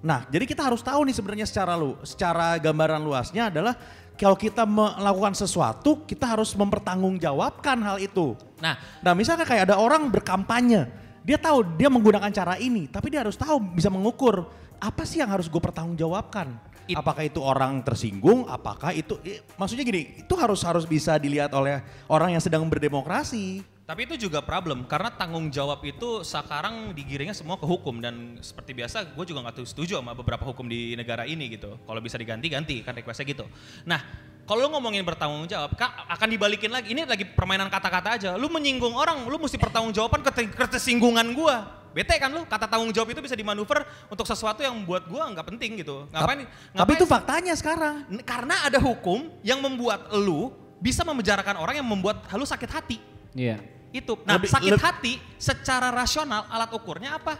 Nah, 0.00 0.24
jadi 0.32 0.48
kita 0.48 0.64
harus 0.64 0.80
tahu 0.80 1.04
nih 1.04 1.12
sebenarnya 1.12 1.44
secara 1.44 1.76
lu, 1.76 2.00
secara 2.00 2.56
gambaran 2.56 3.04
luasnya 3.04 3.52
adalah 3.52 3.76
kalau 4.16 4.34
kita 4.34 4.64
melakukan 4.64 5.36
sesuatu, 5.36 6.02
kita 6.08 6.24
harus 6.24 6.56
mempertanggungjawabkan 6.56 7.76
hal 7.84 7.96
itu. 8.00 8.32
Nah, 8.58 8.80
Nah, 9.04 9.12
misalnya 9.12 9.44
kayak 9.44 9.68
ada 9.70 9.76
orang 9.76 10.08
berkampanye, 10.08 10.88
dia 11.20 11.36
tahu 11.36 11.62
dia 11.76 11.92
menggunakan 11.92 12.32
cara 12.32 12.56
ini, 12.56 12.88
tapi 12.88 13.12
dia 13.12 13.20
harus 13.20 13.36
tahu 13.36 13.60
bisa 13.76 13.92
mengukur 13.92 14.48
apa 14.80 15.04
sih 15.04 15.20
yang 15.20 15.28
harus 15.28 15.46
gue 15.46 15.60
pertanggungjawabkan. 15.60 16.48
It- 16.86 16.94
apakah 16.96 17.26
itu 17.26 17.42
orang 17.42 17.82
tersinggung, 17.82 18.46
apakah 18.46 18.94
itu 18.94 19.18
i- 19.26 19.42
maksudnya 19.58 19.82
gini, 19.82 20.22
itu 20.22 20.32
harus 20.38 20.62
harus 20.62 20.86
bisa 20.86 21.18
dilihat 21.18 21.50
oleh 21.52 21.82
orang 22.06 22.38
yang 22.38 22.42
sedang 22.42 22.62
berdemokrasi. 22.70 23.75
Tapi 23.86 24.02
itu 24.02 24.26
juga 24.26 24.42
problem 24.42 24.82
karena 24.90 25.14
tanggung 25.14 25.46
jawab 25.46 25.78
itu 25.86 26.26
sekarang 26.26 26.90
digiringnya 26.90 27.38
semua 27.38 27.54
ke 27.54 27.62
hukum 27.62 28.02
dan 28.02 28.34
seperti 28.42 28.74
biasa 28.74 29.14
gue 29.14 29.24
juga 29.30 29.46
nggak 29.46 29.62
setuju 29.62 30.02
sama 30.02 30.10
beberapa 30.10 30.42
hukum 30.42 30.66
di 30.66 30.98
negara 30.98 31.22
ini 31.22 31.46
gitu. 31.54 31.78
Kalau 31.86 32.02
bisa 32.02 32.18
diganti 32.18 32.50
ganti 32.50 32.82
kan 32.82 32.98
requestnya 32.98 33.22
gitu. 33.30 33.46
Nah 33.86 34.02
kalau 34.42 34.66
lu 34.66 34.74
ngomongin 34.74 35.06
bertanggung 35.06 35.46
jawab 35.46 35.78
ka- 35.78 36.02
akan 36.10 36.28
dibalikin 36.34 36.74
lagi. 36.74 36.98
Ini 36.98 37.06
lagi 37.06 37.30
permainan 37.30 37.70
kata-kata 37.70 38.18
aja. 38.18 38.30
Lu 38.34 38.50
menyinggung 38.50 38.90
orang, 38.90 39.22
lu 39.22 39.38
mesti 39.38 39.54
pertanggung 39.54 39.94
jawaban 39.94 40.26
ke 40.26 40.34
ketersinggungan 40.50 41.30
gue. 41.30 41.56
Bete 41.94 42.18
kan 42.18 42.34
lu? 42.34 42.42
Kata 42.42 42.66
tanggung 42.66 42.90
jawab 42.90 43.14
itu 43.14 43.22
bisa 43.22 43.38
dimanuver 43.38 43.86
untuk 44.10 44.26
sesuatu 44.26 44.66
yang 44.66 44.82
buat 44.82 45.06
gue 45.06 45.22
nggak 45.22 45.46
penting 45.46 45.78
gitu. 45.78 46.10
Ngapain? 46.10 46.42
Tapi 46.42 46.74
ngapain- 46.74 46.98
itu 46.98 47.06
faktanya 47.06 47.54
sekarang. 47.54 48.02
Karena 48.26 48.66
ada 48.66 48.82
hukum 48.82 49.30
yang 49.46 49.62
membuat 49.62 50.10
lu 50.10 50.50
bisa 50.82 51.06
memenjarakan 51.06 51.54
orang 51.54 51.78
yang 51.78 51.86
membuat 51.86 52.26
lu 52.34 52.42
sakit 52.42 52.66
hati 52.68 52.98
Iya. 53.30 53.62
Itu. 53.96 54.14
Nah, 54.22 54.36
Lebih- 54.36 54.52
sakit 54.52 54.72
leb- 54.72 54.82
hati 54.82 55.12
secara 55.36 55.88
rasional 55.88 56.44
alat 56.48 56.70
ukurnya 56.70 57.16
apa? 57.16 57.34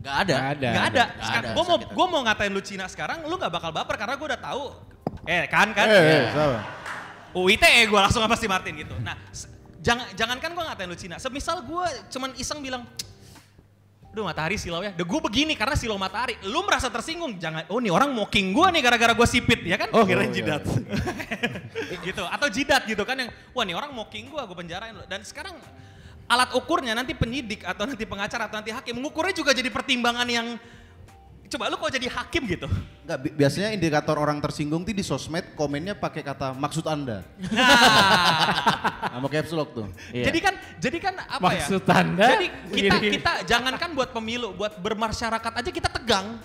Nggak 0.00 0.16
ada. 0.16 0.34
Nggak 0.36 0.50
ada. 0.56 0.68
Gak 0.72 0.86
ada. 0.88 1.02
Ada 1.20 1.48
gue 1.52 1.64
mau 1.64 1.76
gue 1.76 2.06
mau 2.08 2.20
ngatain 2.24 2.52
lu 2.52 2.62
Cina 2.64 2.88
sekarang, 2.88 3.20
lu 3.24 3.36
nggak 3.36 3.52
bakal 3.52 3.70
baper 3.70 3.96
karena 3.96 4.14
gue 4.16 4.26
udah 4.32 4.40
tahu. 4.40 4.64
Eh 5.28 5.44
kan 5.46 5.68
kan? 5.76 5.86
Eh, 5.86 6.00
eh, 6.00 6.22
sama. 6.32 6.58
UITE 7.30 7.68
gue 7.86 8.00
langsung 8.00 8.24
sama 8.24 8.34
si 8.34 8.48
Martin 8.48 8.74
gitu. 8.74 8.96
Nah, 8.98 9.14
s- 9.28 9.46
jangan 9.78 10.08
jangankan 10.16 10.50
gue 10.50 10.64
ngatain 10.66 10.88
lu 10.88 10.96
Cina. 10.96 11.16
Semisal 11.20 11.62
gue 11.62 11.86
cuman 12.08 12.32
iseng 12.34 12.58
bilang, 12.58 12.82
Aduh 14.10 14.26
matahari 14.26 14.58
silau 14.58 14.82
ya. 14.82 14.90
Gue 14.90 15.20
begini 15.22 15.54
karena 15.54 15.78
silau 15.78 15.94
matahari. 15.94 16.34
Lu 16.42 16.66
merasa 16.66 16.90
tersinggung. 16.90 17.38
Jangan, 17.38 17.70
oh 17.70 17.78
nih 17.78 17.94
orang 17.94 18.10
mocking 18.10 18.50
gue 18.50 18.66
nih 18.74 18.82
gara-gara 18.82 19.14
gue 19.14 19.22
sipit 19.22 19.62
ya 19.62 19.78
kan? 19.78 19.86
Oh, 19.94 20.02
kirain 20.02 20.34
iya. 20.34 20.58
jidat. 20.58 20.62
gitu 22.06 22.24
atau 22.24 22.48
jidat 22.48 22.82
gitu 22.86 23.02
kan 23.02 23.14
yang 23.14 23.30
wah 23.52 23.62
nih 23.62 23.74
orang 23.74 23.90
mocking 23.92 24.26
gua 24.26 24.46
gue 24.46 24.56
penjarain 24.56 24.90
lo 24.90 25.04
dan 25.06 25.22
sekarang 25.22 25.54
alat 26.30 26.54
ukurnya 26.54 26.94
nanti 26.94 27.10
penyidik 27.12 27.66
atau 27.66 27.84
nanti 27.84 28.06
pengacara 28.06 28.46
atau 28.46 28.56
nanti 28.56 28.70
hakim 28.70 28.94
mengukurnya 28.94 29.34
juga 29.34 29.50
jadi 29.50 29.66
pertimbangan 29.66 30.24
yang 30.24 30.46
coba 31.50 31.66
lu 31.66 31.74
kok 31.76 31.90
jadi 31.90 32.06
hakim 32.06 32.46
gitu 32.46 32.70
Enggak, 33.02 33.18
bi- 33.20 33.34
biasanya 33.34 33.74
indikator 33.74 34.14
orang 34.14 34.38
tersinggung 34.38 34.86
tuh 34.86 34.94
di 34.94 35.02
sosmed 35.02 35.42
komennya 35.58 35.98
pakai 35.98 36.22
kata 36.22 36.54
maksud 36.54 36.86
Anda. 36.86 37.26
nah 37.50 39.10
Sama 39.18 39.26
caps 39.26 39.50
lock 39.50 39.74
tuh. 39.74 39.90
Iya. 40.14 40.30
jadi 40.30 40.38
kan 40.38 40.54
jadi 40.78 40.98
kan 41.02 41.14
apa 41.18 41.42
Maksud 41.42 41.82
ya 41.82 41.94
Anda? 41.98 42.26
jadi 42.30 42.46
kita 42.70 42.96
kita 43.02 43.32
jangankan 43.50 43.90
buat 43.98 44.14
pemilu 44.14 44.54
buat 44.54 44.78
bermasyarakat 44.78 45.52
aja 45.58 45.70
kita 45.74 45.90
tegang 45.90 46.38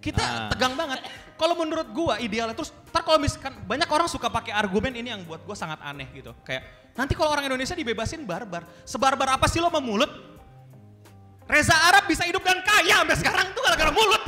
kita 0.00 0.20
Ah. 0.24 0.48
tegang 0.48 0.74
banget 0.74 1.04
kalau 1.36 1.54
menurut 1.56 1.88
gua 1.92 2.16
idealnya 2.18 2.56
terus 2.56 2.72
ntar 2.88 3.04
kalau 3.04 3.20
misalkan 3.20 3.52
banyak 3.68 3.86
orang 3.88 4.08
suka 4.08 4.32
pakai 4.32 4.52
argumen 4.56 4.96
ini 4.96 5.12
yang 5.12 5.22
buat 5.28 5.44
gua 5.44 5.52
sangat 5.52 5.80
aneh 5.84 6.08
gitu 6.16 6.32
kayak 6.44 6.92
nanti 6.96 7.12
kalau 7.12 7.30
orang 7.30 7.46
Indonesia 7.46 7.76
dibebasin 7.76 8.24
barbar 8.24 8.64
sebarbar 8.88 9.36
apa 9.36 9.46
sih 9.46 9.60
lo 9.60 9.68
sama 9.68 9.80
mulut 9.84 10.08
Reza 11.50 11.74
Arab 11.74 12.06
bisa 12.06 12.22
hidup 12.22 12.46
dan 12.46 12.62
kaya 12.62 13.02
sampai 13.02 13.16
sekarang 13.18 13.50
tuh 13.50 13.58
gara-gara 13.66 13.90
mulut. 13.90 14.22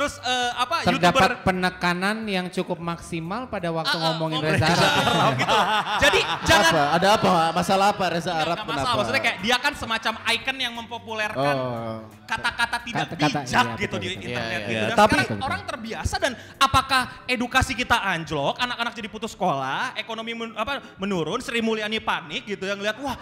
Terus 0.00 0.16
eh, 0.24 0.50
apa 0.56 0.80
Terdapat 0.80 1.44
penekanan 1.44 2.24
yang 2.24 2.48
cukup 2.48 2.80
maksimal 2.80 3.44
pada 3.52 3.68
waktu 3.68 3.92
Ah, 3.92 4.00
ah, 4.00 4.04
ngomongin 4.16 4.40
oh, 4.40 4.48
Reza 4.48 4.64
Reza 4.64 4.80
Arab. 4.80 5.04
Arab 5.12 5.32
gitu. 5.36 5.58
Jadi 6.00 6.20
jangan 6.48 6.72
Apa? 6.72 6.82
Ada 6.96 7.08
apa? 7.20 7.30
Masalah 7.52 7.86
apa 7.92 8.04
Reza 8.08 8.32
Arab 8.32 8.56
nggak 8.56 8.64
kenapa? 8.64 8.80
masalah, 8.80 8.96
maksudnya 8.96 9.20
kayak 9.20 9.38
dia 9.44 9.56
kan 9.60 9.72
semacam 9.76 10.12
icon 10.32 10.56
yang 10.56 10.72
mempopulerkan 10.72 11.56
Oh. 11.60 12.00
kata-kata 12.24 12.76
tidak 12.80 13.06
Kata-kata, 13.12 13.38
bijak 13.44 13.66
iya, 13.66 13.76
gitu 13.76 13.84
betul, 13.92 14.00
di 14.00 14.08
betul. 14.08 14.24
internet 14.24 14.48
Iya, 14.48 14.64
gitu. 14.64 14.72
iya. 14.72 14.88
Dan 14.88 14.96
Tapi- 14.96 15.18
sekarang 15.20 15.44
orang 15.44 15.60
terbiasa 15.68 16.14
dan 16.16 16.32
apakah 16.56 17.02
edukasi 17.28 17.72
kita 17.76 17.96
anjlok, 18.00 18.56
anak-anak 18.56 18.92
jadi 18.96 19.08
putus 19.12 19.36
sekolah, 19.36 19.92
ekonomi 20.00 20.32
men- 20.32 20.56
apa 20.56 20.80
menurun, 20.96 21.44
Sri 21.44 21.60
Mulyani 21.60 22.00
panik 22.00 22.48
gitu 22.48 22.64
yang 22.64 22.80
lihat 22.80 22.96
wah 23.04 23.18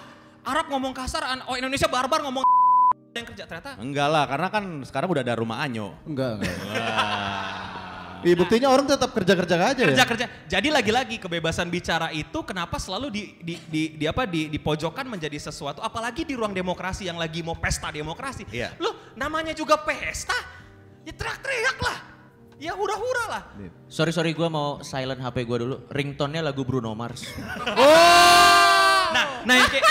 Arab 0.47 0.71
ngomong 0.71 0.95
kasar, 0.95 1.27
oh 1.51 1.59
Indonesia 1.59 1.91
barbar 1.91 2.23
ngomong 2.23 2.47
yang 3.19 3.29
kerja 3.29 3.45
ternyata 3.45 3.71
Enggak 3.77 4.09
lah, 4.09 4.25
karena 4.31 4.49
kan 4.49 4.65
sekarang 4.87 5.09
udah 5.11 5.23
ada 5.27 5.35
rumah 5.35 5.59
Anyo. 5.61 5.99
Enggak, 6.07 6.39
enggak. 6.41 6.57
Iya 8.19 8.35
buktinya 8.35 8.69
orang 8.75 8.87
tetap 8.91 9.15
kerja-kerja 9.15 9.55
aja 9.55 9.79
ya. 9.79 9.89
kerja-kerja. 9.95 10.27
Jadi 10.51 10.69
lagi-lagi 10.75 11.23
kebebasan 11.23 11.71
bicara 11.71 12.11
itu 12.11 12.43
kenapa 12.43 12.75
selalu 12.83 13.15
di, 13.15 13.23
di, 13.39 13.55
di, 13.71 13.83
di 13.95 14.05
apa 14.11 14.27
di, 14.27 14.51
dipojokkan 14.51 15.07
menjadi 15.07 15.39
sesuatu 15.39 15.79
apalagi 15.79 16.27
di 16.27 16.35
ruang 16.35 16.51
demokrasi 16.51 17.07
yang 17.07 17.15
lagi 17.15 17.47
mau 17.47 17.55
pesta 17.55 17.95
demokrasi. 17.95 18.43
Iya. 18.51 18.75
Loh, 18.83 19.15
namanya 19.15 19.55
juga 19.55 19.79
pesta. 19.79 20.35
Ya 21.07 21.15
teriak-teriak 21.15 21.79
lah. 21.79 21.99
Ya 22.59 22.75
hura-hura 22.75 23.25
lah. 23.31 23.43
Sorry 23.87 24.11
sorry 24.11 24.35
gue 24.35 24.49
mau 24.51 24.83
silent 24.83 25.23
HP 25.23 25.47
gue 25.47 25.59
dulu. 25.63 25.77
Ringtone-nya 25.87 26.43
lagu 26.43 26.67
Bruno 26.67 26.91
Mars. 26.99 27.23
Nah, 29.09 29.41
nah 29.41 29.55
yang 29.57 29.73
kayak 29.73 29.89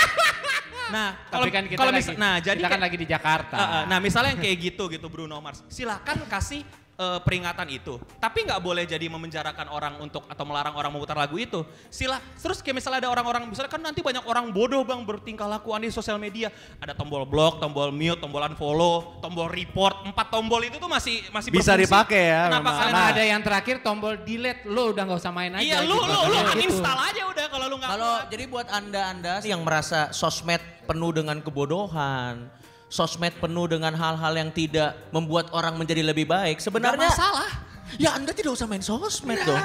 Nah, 0.88 1.08
kalau 1.28 1.44
Tapi 1.44 1.52
kan 1.52 1.64
kita 1.68 1.78
kalau 1.78 1.92
lagi, 1.92 2.12
nah 2.16 2.34
jadi 2.40 2.58
kita 2.58 2.64
kan 2.64 2.70
kayak- 2.72 2.84
lagi 2.88 2.96
di 2.96 3.06
Jakarta. 3.06 3.56
Uh, 3.56 3.62
uh, 3.62 3.82
nah 3.92 3.98
misalnya 4.00 4.30
yang 4.32 4.40
kayak 4.40 4.58
gitu 4.72 4.84
gitu 4.88 5.06
Bruno 5.12 5.36
Mars, 5.38 5.60
silakan 5.68 6.24
kasih 6.26 6.64
uh, 6.98 7.18
peringatan 7.22 7.70
itu. 7.70 7.96
Tapi 8.18 8.44
nggak 8.44 8.60
boleh 8.60 8.84
jadi 8.84 9.06
memenjarakan 9.06 9.70
orang 9.70 9.94
untuk 10.02 10.26
atau 10.26 10.44
melarang 10.44 10.74
orang 10.74 10.90
memutar 10.90 11.14
lagu 11.14 11.38
itu. 11.38 11.62
Sila, 11.88 12.18
terus 12.36 12.58
kayak 12.60 12.82
misalnya 12.82 13.06
ada 13.06 13.10
orang-orang, 13.14 13.46
misalnya 13.46 13.70
kan 13.70 13.80
nanti 13.80 14.02
banyak 14.02 14.26
orang 14.26 14.50
bodoh 14.50 14.82
bang 14.82 15.00
bertingkah 15.06 15.46
laku 15.46 15.72
aneh 15.72 15.88
di 15.88 15.94
sosial 15.94 16.18
media. 16.18 16.50
Ada 16.82 16.92
tombol 16.92 17.22
block, 17.24 17.62
tombol 17.62 17.94
mute, 17.94 18.18
tombol 18.18 18.42
unfollow, 18.44 19.22
tombol 19.22 19.46
report. 19.48 20.04
Empat 20.04 20.26
tombol 20.28 20.60
itu 20.66 20.76
tuh 20.76 20.90
masih 20.90 21.22
masih 21.30 21.48
Bisa 21.54 21.72
berfungsi. 21.72 21.86
dipakai 21.86 22.22
ya, 22.28 22.42
Kenapa 22.50 22.58
memang. 22.60 22.74
kalian 22.74 22.86
Karena 22.88 22.96
Nah. 22.98 23.12
ada 23.14 23.22
yang 23.22 23.40
terakhir 23.46 23.76
tombol 23.80 24.12
delete, 24.26 24.62
lo 24.66 24.90
udah 24.90 25.02
nggak 25.06 25.20
usah 25.22 25.32
main 25.32 25.52
aja. 25.54 25.62
Iya, 25.62 25.78
lu 25.86 25.94
gitu. 25.94 26.10
lu 26.10 26.18
lu 26.18 26.36
Gitu. 26.36 26.52
uninstall 26.58 26.98
aja 26.98 27.22
udah 27.30 27.44
kalau 27.46 27.66
lu 27.70 27.76
nggak 27.78 27.90
Kalau 27.94 28.14
jadi 28.26 28.44
buat 28.50 28.66
anda-anda 28.68 29.34
yang 29.46 29.62
merasa 29.62 30.10
sosmed 30.10 30.58
penuh 30.84 31.12
dengan 31.14 31.38
kebodohan, 31.38 32.50
sosmed 32.88 33.36
penuh 33.36 33.68
dengan 33.68 33.92
hal-hal 33.92 34.32
yang 34.34 34.50
tidak 34.50 34.96
membuat 35.08 35.52
orang 35.52 35.76
menjadi 35.76 36.00
lebih 36.02 36.24
baik, 36.24 36.58
sebenarnya 36.58 36.96
Nggak 36.98 37.14
masalah. 37.14 37.50
Ya 37.96 38.12
anda 38.12 38.32
tidak 38.32 38.52
usah 38.52 38.64
main 38.64 38.80
sosmed 38.80 39.40
dong. 39.42 39.64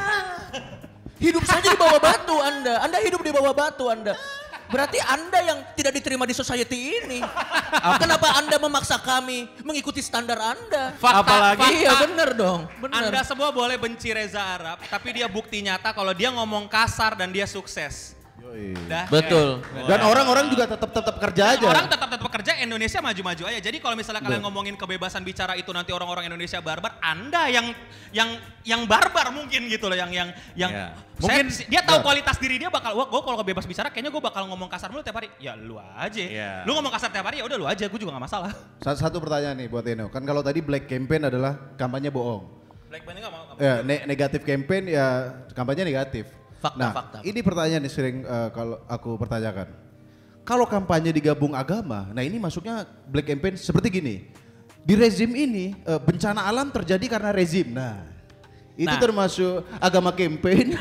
Hidup 1.20 1.44
saja 1.44 1.64
di 1.66 1.76
bawah 1.76 2.00
batu 2.00 2.36
anda, 2.36 2.84
anda 2.84 3.00
hidup 3.00 3.20
di 3.20 3.32
bawah 3.32 3.52
batu 3.52 3.88
anda. 3.88 4.12
Berarti 4.64 4.98
anda 4.98 5.38
yang 5.38 5.60
tidak 5.76 5.94
diterima 5.94 6.24
di 6.24 6.34
society 6.34 6.98
ini. 6.98 7.20
Kenapa 8.00 8.40
anda 8.40 8.58
memaksa 8.58 8.98
kami 8.98 9.46
mengikuti 9.62 10.00
standar 10.00 10.40
anda? 10.40 10.96
Fakta- 10.98 11.20
Apalagi, 11.22 11.62
iya 11.78 11.94
fakta- 11.94 12.04
bener 12.08 12.30
dong, 12.34 12.62
bener. 12.80 13.08
Anda 13.08 13.22
semua 13.22 13.52
boleh 13.52 13.76
benci 13.76 14.10
Reza 14.10 14.40
Arab, 14.40 14.80
tapi 14.84 15.14
dia 15.14 15.28
bukti 15.28 15.62
nyata 15.62 15.92
kalau 15.92 16.12
dia 16.12 16.32
ngomong 16.32 16.66
kasar 16.66 17.14
dan 17.14 17.30
dia 17.30 17.46
sukses. 17.46 18.18
Dah. 18.86 19.06
Betul. 19.10 19.64
Dan 19.88 20.00
orang-orang 20.04 20.52
juga 20.52 20.68
tetap 20.68 20.92
tetap 20.92 21.16
kerja 21.18 21.44
aja. 21.58 21.66
Orang 21.66 21.88
tetap 21.90 22.10
tetap 22.12 22.30
kerja, 22.30 22.52
Indonesia 22.62 23.00
maju-maju 23.02 23.44
aja. 23.50 23.60
Jadi 23.60 23.78
kalau 23.80 23.96
misalnya 23.98 24.22
kalian 24.22 24.44
ngomongin 24.44 24.76
kebebasan 24.78 25.24
bicara 25.24 25.56
itu 25.56 25.72
nanti 25.74 25.90
orang-orang 25.90 26.30
Indonesia 26.30 26.60
barbar, 26.60 27.00
Anda 27.02 27.50
yang 27.50 27.74
yang 28.14 28.30
yang 28.62 28.82
barbar 28.86 29.34
mungkin 29.34 29.66
gitu 29.72 29.90
loh, 29.90 29.98
yang 29.98 30.12
yang 30.14 30.30
yang 30.54 30.70
Iya. 30.70 30.88
mungkin 31.18 31.46
Mungkin- 31.50 31.70
dia 31.72 31.82
tahu 31.82 31.98
kualitas 32.04 32.38
diri 32.38 32.62
dia 32.62 32.70
bakal, 32.70 32.94
wah 32.94 33.08
gue 33.10 33.22
kalau 33.24 33.38
kebebas 33.42 33.66
bicara 33.66 33.90
kayaknya 33.90 34.12
gue 34.14 34.22
bakal 34.22 34.44
ngomong 34.46 34.70
kasar 34.70 34.94
mulu 34.94 35.02
tiap 35.02 35.18
hari. 35.18 35.34
Ya 35.42 35.58
lu 35.58 35.80
aja. 35.80 36.22
Iya. 36.22 36.68
Lu 36.68 36.78
ngomong 36.78 36.94
kasar 36.94 37.10
tiap 37.10 37.26
hari 37.26 37.42
ya 37.42 37.46
udah 37.48 37.58
lu 37.58 37.66
aja, 37.66 37.88
gue 37.90 38.00
juga 38.00 38.14
gak 38.14 38.26
masalah. 38.30 38.52
Satu, 38.84 38.98
satu 39.02 39.18
pertanyaan 39.18 39.58
nih 39.58 39.68
buat 39.72 39.88
Eno. 39.88 40.12
Kan 40.14 40.22
kalau 40.28 40.44
tadi 40.46 40.62
black 40.62 40.86
campaign 40.86 41.32
adalah 41.32 41.58
kampanye 41.74 42.14
bohong. 42.14 42.44
Black 42.94 43.10
Band 43.10 43.18
gak 43.18 43.34
mau. 43.34 43.44
Ya, 43.58 43.82
ne- 43.82 44.06
negatif 44.06 44.46
campaign 44.46 44.86
ya 44.86 45.34
kampanye 45.58 45.82
negatif. 45.82 46.30
Fakta, 46.64 46.80
nah, 46.80 46.92
fakta. 46.96 47.18
ini 47.28 47.44
pertanyaan 47.44 47.84
yang 47.84 47.92
sering 47.92 48.24
eh, 48.24 48.50
kalau 48.56 48.80
aku 48.88 49.20
pertanyakan. 49.20 49.68
Kalau 50.48 50.64
kampanye 50.64 51.12
digabung 51.12 51.52
agama, 51.52 52.08
nah 52.16 52.24
ini 52.24 52.40
masuknya 52.40 52.88
black 53.08 53.28
campaign 53.28 53.60
seperti 53.60 53.88
gini. 53.92 54.16
Di 54.80 54.96
rezim 54.96 55.28
ini 55.36 55.76
eh, 55.76 56.00
bencana 56.00 56.48
alam 56.48 56.72
terjadi 56.72 57.04
karena 57.12 57.36
rezim. 57.36 57.76
Nah, 57.76 58.08
itu 58.80 58.88
Nah. 58.88 59.04
termasuk 59.04 59.68
agama 59.84 60.16
campaign. 60.16 60.72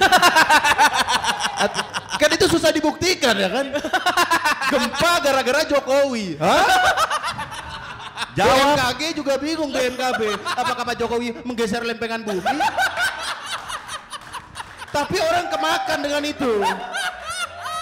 Kan 2.23 2.31
itu 2.31 2.47
susah 2.47 2.71
dibuktikan 2.71 3.35
ya 3.35 3.51
kan? 3.51 3.67
Gempa 4.71 5.13
gara-gara 5.19 5.67
Jokowi. 5.67 6.39
Hah? 6.39 6.63
Jawab. 8.39 8.79
BMKG 8.79 9.01
juga 9.19 9.35
bingung 9.43 9.75
BMKB. 9.75 10.23
Apakah 10.47 10.87
Pak 10.87 10.97
Jokowi 10.97 11.35
menggeser 11.43 11.83
lempengan 11.83 12.23
bumi? 12.23 12.47
Tapi 14.93 15.17
orang 15.19 15.47
kemakan 15.49 15.99
dengan 16.05 16.23
itu. 16.23 16.53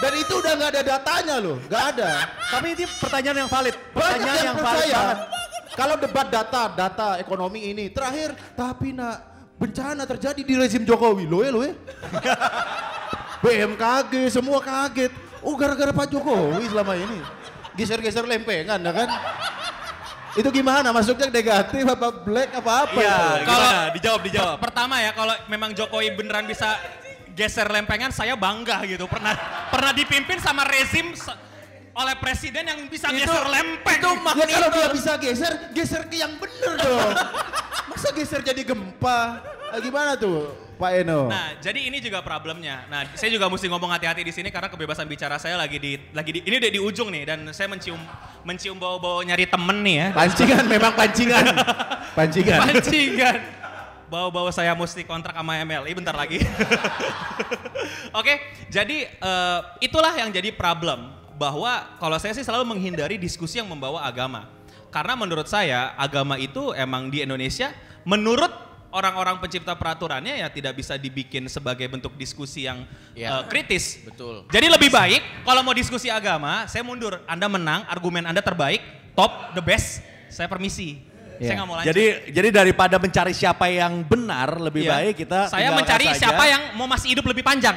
Dan 0.01 0.13
itu 0.17 0.33
udah 0.41 0.53
nggak 0.57 0.71
ada 0.73 0.83
datanya 0.97 1.37
loh, 1.45 1.61
nggak 1.69 1.85
ada. 1.93 2.11
Tapi 2.49 2.67
ini 2.73 2.85
pertanyaan 2.89 3.39
yang 3.45 3.51
valid. 3.53 3.75
Banyak 3.77 4.01
Pertanyaan 4.01 4.39
yang 4.41 4.47
yang 4.47 4.59
valid 4.65 4.89
banget. 4.89 5.19
Kalau 5.77 5.95
debat 6.01 6.27
data, 6.33 6.63
data 6.73 7.09
ekonomi 7.21 7.69
ini 7.69 7.93
terakhir, 7.93 8.33
tapi 8.57 8.97
nak 8.97 9.21
bencana 9.61 10.09
terjadi 10.09 10.41
di 10.41 10.55
rezim 10.57 10.83
Jokowi, 10.89 11.29
loh 11.29 11.41
ya 11.45 11.51
loh 11.53 11.63
ya. 11.69 11.75
BMKG 13.45 14.13
semua 14.33 14.65
kaget. 14.65 15.13
Oh 15.45 15.57
gara-gara 15.57 15.93
Pak 15.93 16.09
Jokowi 16.09 16.65
selama 16.69 16.97
ini. 16.97 17.21
Geser-geser 17.77 18.25
lempengan 18.25 18.81
ya 18.81 18.93
kan. 18.93 19.09
Itu 20.37 20.49
gimana? 20.55 20.95
Masuknya 20.95 21.27
negatif 21.27 21.83
apa 21.83 22.09
black 22.23 22.51
apa 22.55 22.73
apa? 22.87 23.01
Iya? 23.01 23.19
Kalau-? 23.43 23.73
Dijawab, 23.99 24.21
dijawab. 24.23 24.57
Pertama 24.63 24.95
ya 25.03 25.11
kalau 25.11 25.35
memang 25.51 25.75
Jokowi 25.75 26.15
beneran 26.15 26.47
bisa 26.47 26.79
geser 27.35 27.67
lempengan 27.71 28.11
saya 28.11 28.35
bangga 28.35 28.83
gitu. 28.87 29.07
Pernah 29.07 29.35
pernah 29.71 29.93
dipimpin 29.95 30.39
sama 30.39 30.67
rezim 30.67 31.13
oleh 31.91 32.15
presiden 32.23 32.65
yang 32.65 32.81
bisa 32.87 33.11
geser 33.11 33.45
lempeng. 33.51 33.99
itu 34.01 34.11
Ya 34.39 34.47
kalau 34.47 34.69
dia 34.73 34.89
bisa 34.95 35.13
geser, 35.19 35.53
geser 35.75 36.03
ke 36.07 36.17
yang 36.23 36.39
bener 36.39 36.73
dong. 36.79 37.11
Masa 37.91 38.09
geser 38.15 38.41
jadi 38.41 38.63
gempa? 38.63 39.43
Ah, 39.71 39.79
gimana 39.79 40.19
tuh 40.19 40.51
Pak 40.81 41.05
Eno? 41.05 41.29
Nah, 41.29 41.55
jadi 41.61 41.93
ini 41.93 42.01
juga 42.01 42.25
problemnya. 42.25 42.89
Nah, 42.89 43.05
saya 43.13 43.29
juga 43.29 43.47
mesti 43.53 43.69
ngomong 43.69 43.93
hati-hati 43.93 44.25
di 44.25 44.33
sini 44.33 44.49
karena 44.49 44.73
kebebasan 44.73 45.05
bicara 45.05 45.37
saya 45.37 45.61
lagi 45.61 45.77
di 45.77 46.01
lagi 46.17 46.31
di 46.33 46.41
ini 46.41 46.57
udah 46.57 46.71
di 46.73 46.81
ujung 46.81 47.13
nih 47.13 47.23
dan 47.29 47.39
saya 47.53 47.69
mencium 47.69 48.01
mencium 48.43 48.81
bau-bau 48.81 49.21
nyari 49.21 49.45
temen 49.45 49.85
nih 49.85 49.95
ya. 50.01 50.07
Pancingan 50.17 50.65
memang 50.65 50.93
pancingan. 50.97 51.45
Pancingan. 52.19 52.59
Pancingan. 52.65 53.60
Bau-bau 54.11 54.51
saya 54.51 54.75
mesti 54.75 55.07
kontrak 55.07 55.39
sama 55.39 55.55
MLI 55.63 55.95
bentar 55.95 56.11
lagi. 56.19 56.43
Oke, 58.19 58.43
jadi 58.67 59.07
eh, 59.07 59.61
itulah 59.79 60.11
yang 60.19 60.35
jadi 60.35 60.51
problem 60.51 61.15
bahwa 61.39 61.97
kalau 62.03 62.19
saya 62.19 62.35
sih 62.35 62.43
selalu 62.43 62.75
menghindari 62.75 63.15
diskusi 63.17 63.63
yang 63.63 63.71
membawa 63.71 64.03
agama. 64.03 64.51
Karena 64.91 65.15
menurut 65.15 65.47
saya 65.47 65.95
agama 65.95 66.35
itu 66.43 66.75
emang 66.75 67.07
di 67.07 67.23
Indonesia 67.23 67.71
menurut 68.03 68.51
orang-orang 68.91 69.39
pencipta 69.39 69.79
peraturannya 69.79 70.43
ya 70.43 70.51
tidak 70.51 70.75
bisa 70.75 70.99
dibikin 70.99 71.47
sebagai 71.47 71.87
bentuk 71.87 72.19
diskusi 72.19 72.67
yang 72.67 72.83
Ya. 73.15 73.41
eh, 73.41 73.43
kritis. 73.47 74.03
Betul. 74.03 74.43
Jadi 74.51 74.67
lebih 74.67 74.91
baik 74.91 75.23
kalau 75.47 75.63
mau 75.63 75.71
diskusi 75.71 76.11
agama, 76.11 76.67
saya 76.67 76.83
mundur. 76.83 77.23
Anda 77.31 77.47
menang, 77.47 77.87
argumen 77.87 78.27
Anda 78.27 78.43
terbaik, 78.43 78.83
top, 79.15 79.55
the 79.55 79.63
best. 79.63 80.03
Saya 80.31 80.47
permisi. 80.51 81.10
Saya 81.41 81.49
Iya. 81.49 81.57
nggak 81.57 81.67
mau 81.67 81.77
lanjut. 81.81 81.89
Jadi 81.89 82.05
jadi 82.37 82.49
daripada 82.53 82.97
mencari 83.01 83.33
siapa 83.33 83.65
yang 83.67 84.05
benar, 84.05 84.61
lebih 84.61 84.85
Iya. 84.85 84.93
baik 84.93 85.15
kita 85.25 85.49
Saya 85.49 85.73
mencari 85.73 86.07
saja. 86.13 86.21
siapa 86.29 86.45
yang 86.45 86.63
mau 86.77 86.85
masih 86.85 87.17
hidup 87.17 87.25
lebih 87.25 87.41
panjang. 87.41 87.77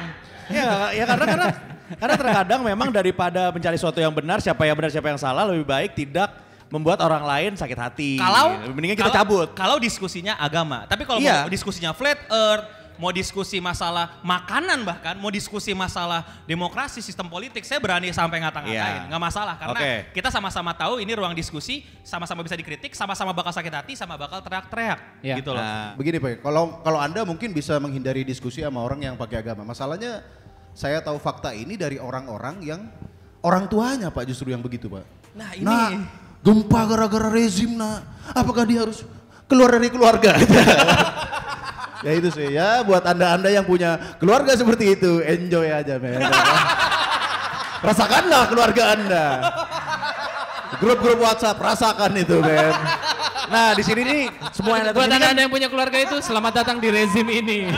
Ya, 0.52 0.92
ya 0.92 1.04
karena 1.08 1.24
karena 1.24 1.48
karena 1.96 2.14
terkadang 2.20 2.60
memang 2.60 2.92
daripada 2.92 3.48
mencari 3.48 3.80
sesuatu 3.80 3.96
yang 3.96 4.12
benar, 4.12 4.44
siapa 4.44 4.68
yang 4.68 4.76
benar 4.76 4.92
siapa 4.92 5.08
yang 5.08 5.16
salah, 5.16 5.48
lebih 5.48 5.64
baik 5.64 5.96
tidak 5.96 6.28
membuat 6.68 7.00
orang 7.00 7.24
lain 7.24 7.50
sakit 7.56 7.78
hati. 7.80 8.10
Kalau 8.20 8.60
mendingan 8.68 9.00
kita 9.00 9.08
kalau- 9.08 9.16
cabut. 9.24 9.48
Kalau 9.56 9.76
diskusinya 9.80 10.36
agama, 10.36 10.84
tapi 10.84 11.08
kalau 11.08 11.24
Iya. 11.24 11.48
mau 11.48 11.52
diskusinya 11.52 11.96
flat 11.96 12.20
earth, 12.28 12.68
mau 12.96 13.10
diskusi 13.10 13.58
masalah 13.58 14.18
makanan 14.22 14.86
bahkan, 14.86 15.14
mau 15.18 15.30
diskusi 15.30 15.74
masalah 15.74 16.22
demokrasi, 16.46 17.02
sistem 17.02 17.26
politik, 17.26 17.66
saya 17.66 17.82
berani 17.82 18.10
sampai 18.14 18.38
ngata-ngatain, 18.42 19.06
Iya. 19.06 19.08
nggak 19.10 19.22
masalah 19.22 19.54
karena 19.58 19.80
Oke. 19.80 19.92
kita 20.14 20.28
sama-sama 20.30 20.70
tahu 20.72 21.02
ini 21.02 21.12
ruang 21.14 21.34
diskusi, 21.34 21.82
sama-sama 22.06 22.46
bisa 22.46 22.54
dikritik, 22.54 22.94
sama-sama 22.94 23.34
bakal 23.34 23.50
sakit 23.50 23.74
hati, 23.74 23.92
sama 23.98 24.14
bakal 24.14 24.38
teriak-teriak, 24.40 24.98
Iya. 25.20 25.34
gitu 25.42 25.50
loh. 25.52 25.62
Nah, 25.62 25.98
Begini 25.98 26.18
Pak, 26.22 26.42
kalau 26.42 26.78
kalau 26.82 26.98
Anda 27.02 27.26
mungkin 27.26 27.50
bisa 27.50 27.76
menghindari 27.82 28.22
diskusi 28.22 28.62
sama 28.62 28.80
orang 28.82 29.02
yang 29.02 29.14
pakai 29.18 29.42
agama. 29.42 29.66
Masalahnya 29.66 30.22
saya 30.74 30.98
tahu 31.02 31.18
fakta 31.22 31.54
ini 31.54 31.78
dari 31.78 31.98
orang-orang 31.98 32.62
yang 32.62 32.80
orang 33.42 33.66
tuanya 33.70 34.10
Pak 34.10 34.26
justru 34.26 34.50
yang 34.50 34.62
begitu 34.62 34.86
Pak. 34.90 35.04
Nah, 35.34 35.50
ini. 35.54 35.66
Nah, 35.66 35.90
gempa 36.44 36.80
gara-gara 36.86 37.28
rezim 37.30 37.74
nak. 37.74 38.06
Apakah 38.34 38.64
dia 38.66 38.86
harus 38.86 39.02
keluar 39.50 39.70
dari 39.74 39.90
keluarga? 39.90 40.34
ya 42.04 42.12
itu 42.12 42.28
sih 42.30 42.48
ya 42.52 42.84
buat 42.84 43.02
anda-anda 43.02 43.48
yang 43.48 43.64
punya 43.64 43.96
keluarga 44.20 44.52
seperti 44.52 44.94
itu 44.94 45.24
enjoy 45.24 45.72
aja 45.72 45.96
men. 45.96 46.20
Rasakanlah 47.84 48.48
keluarga 48.48 48.82
anda. 48.96 49.26
Grup-grup 50.78 51.24
WhatsApp 51.24 51.56
rasakan 51.56 52.12
itu 52.20 52.36
men. 52.44 52.76
Nah 53.48 53.72
di 53.72 53.82
sini 53.84 54.00
nih 54.04 54.22
semua 54.52 54.80
yang 54.80 54.92
Buat 54.92 55.08
sini 55.08 55.16
anda-anda 55.16 55.40
yang 55.48 55.52
punya 55.52 55.68
keluarga 55.72 55.98
itu 56.00 56.16
selamat 56.20 56.64
datang 56.64 56.76
di 56.78 56.88
rezim 56.92 57.26
ini. 57.26 57.58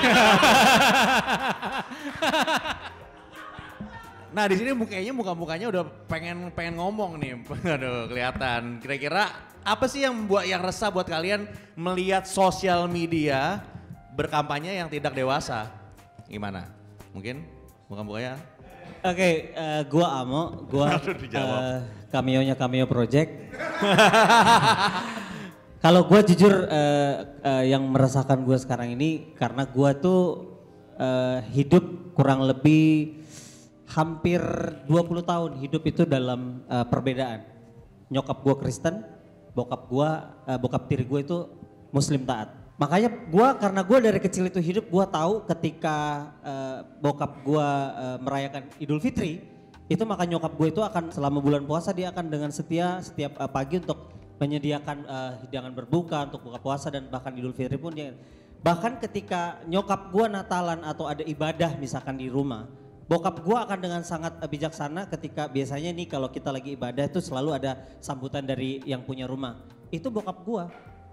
Nah 4.36 4.44
di 4.52 4.60
sini 4.60 4.68
kayaknya 4.84 5.16
muka-mukanya 5.16 5.72
udah 5.72 5.88
pengen 6.12 6.52
pengen 6.52 6.76
ngomong 6.76 7.16
nih, 7.16 7.40
aduh 7.80 8.04
kelihatan. 8.04 8.84
Kira-kira 8.84 9.32
apa 9.64 9.88
sih 9.88 10.04
yang 10.04 10.28
buat 10.28 10.44
yang 10.44 10.60
resah 10.60 10.92
buat 10.92 11.08
kalian 11.08 11.48
melihat 11.72 12.28
sosial 12.28 12.84
media 12.84 13.64
berkampanye 14.16 14.81
yang 14.81 14.88
tidak 14.88 15.12
dewasa? 15.12 15.68
Gimana? 16.24 16.72
Mungkin 17.12 17.44
muka-mukanya? 17.87 18.40
Oke, 19.05 19.52
eh, 19.52 19.83
gua 19.92 20.24
Amo, 20.24 20.66
gua 20.72 20.96
eh, 21.44 21.79
cameo-nya 22.09 22.57
Cameo 22.57 22.88
Project. 22.88 23.52
Kalau 25.85 26.09
gua 26.09 26.24
jujur 26.24 26.66
eh, 26.66 27.14
eh, 27.44 27.64
yang 27.70 27.87
merasakan 27.92 28.42
gua 28.42 28.57
sekarang 28.59 28.96
ini 28.96 29.37
karena 29.37 29.68
gua 29.68 29.94
tuh 29.94 30.50
eh, 30.96 31.44
hidup 31.55 32.16
kurang 32.16 32.42
lebih 32.48 33.20
hampir 33.87 34.40
20 34.90 35.22
tahun 35.22 35.50
hidup 35.62 35.83
itu 35.87 36.02
dalam 36.09 36.66
eh, 36.66 36.87
perbedaan. 36.88 37.46
Nyokap 38.11 38.42
gua 38.42 38.57
Kristen, 38.59 39.05
bokap 39.55 39.87
gua 39.87 40.11
eh, 40.48 40.59
bokap 40.59 40.88
tiri 40.90 41.05
gua 41.07 41.20
itu 41.22 41.46
muslim 41.94 42.26
taat. 42.26 42.65
Makanya 42.76 43.08
gua 43.32 43.56
karena 43.56 43.80
gua 43.80 43.98
dari 44.04 44.20
kecil 44.20 44.52
itu 44.52 44.60
hidup 44.60 44.92
gua 44.92 45.08
tahu 45.08 45.48
ketika 45.48 46.28
eh, 46.44 46.78
bokap 47.00 47.40
gua 47.40 47.68
eh, 47.96 48.18
merayakan 48.20 48.62
Idul 48.76 49.00
Fitri 49.00 49.56
itu 49.86 50.02
maka 50.02 50.26
nyokap 50.26 50.58
gue 50.58 50.68
itu 50.74 50.82
akan 50.82 51.14
selama 51.14 51.38
bulan 51.38 51.62
puasa 51.62 51.94
dia 51.94 52.10
akan 52.10 52.26
dengan 52.26 52.50
setia 52.50 52.98
setiap 52.98 53.38
eh, 53.38 53.50
pagi 53.50 53.78
untuk 53.78 54.10
menyediakan 54.42 54.96
eh, 55.06 55.32
hidangan 55.46 55.72
berbuka 55.72 56.26
untuk 56.26 56.50
buka 56.50 56.58
puasa 56.58 56.90
dan 56.90 57.06
bahkan 57.06 57.30
Idul 57.38 57.54
Fitri 57.54 57.78
pun 57.78 57.94
dia 57.94 58.12
bahkan 58.66 58.98
ketika 58.98 59.62
nyokap 59.70 60.10
gua 60.10 60.26
Natalan 60.26 60.82
atau 60.82 61.06
ada 61.06 61.22
ibadah 61.22 61.78
misalkan 61.78 62.18
di 62.18 62.26
rumah 62.26 62.66
bokap 63.06 63.46
gua 63.46 63.62
akan 63.62 63.78
dengan 63.78 64.02
sangat 64.02 64.42
bijaksana 64.42 65.06
ketika 65.06 65.46
biasanya 65.46 65.94
nih 65.94 66.10
kalau 66.10 66.26
kita 66.34 66.50
lagi 66.50 66.74
ibadah 66.74 67.06
itu 67.06 67.22
selalu 67.22 67.54
ada 67.54 67.78
sambutan 68.02 68.42
dari 68.42 68.82
yang 68.82 69.06
punya 69.06 69.30
rumah. 69.30 69.62
Itu 69.94 70.10
bokap 70.10 70.42
gua 70.42 70.66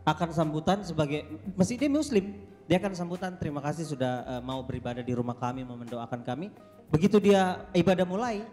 akan 0.04 0.30
sambutan 0.36 0.84
sebagai 0.84 1.24
meski 1.56 1.80
dia 1.80 1.88
muslim 1.88 2.36
dia 2.68 2.80
akan 2.80 2.96
sambutan. 2.96 3.36
Terima 3.36 3.60
kasih 3.60 3.88
sudah 3.88 4.24
eh, 4.28 4.42
mau 4.44 4.63
beribadah 4.63 5.04
di 5.04 5.13
rumah 5.16 5.36
kami 5.36 5.68
mau 5.68 5.76
mendoakan 5.76 6.24
kami. 6.24 6.52
Begitu 6.92 7.20
dia 7.20 7.68
ibadah 7.76 8.06
mulai 8.08 8.44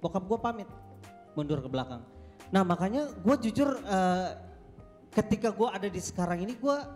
bokap 0.00 0.24
gua 0.26 0.38
pamit 0.40 0.68
mundur 1.34 1.62
ke 1.62 1.68
belakang. 1.70 2.02
Nah 2.50 2.62
makanya 2.66 3.10
gua 3.22 3.38
jujur 3.38 3.78
eh, 3.78 4.28
ketika 5.14 5.54
gua 5.54 5.74
ada 5.74 5.86
di 5.86 6.00
sekarang 6.02 6.42
ini 6.46 6.54
gua 6.58 6.86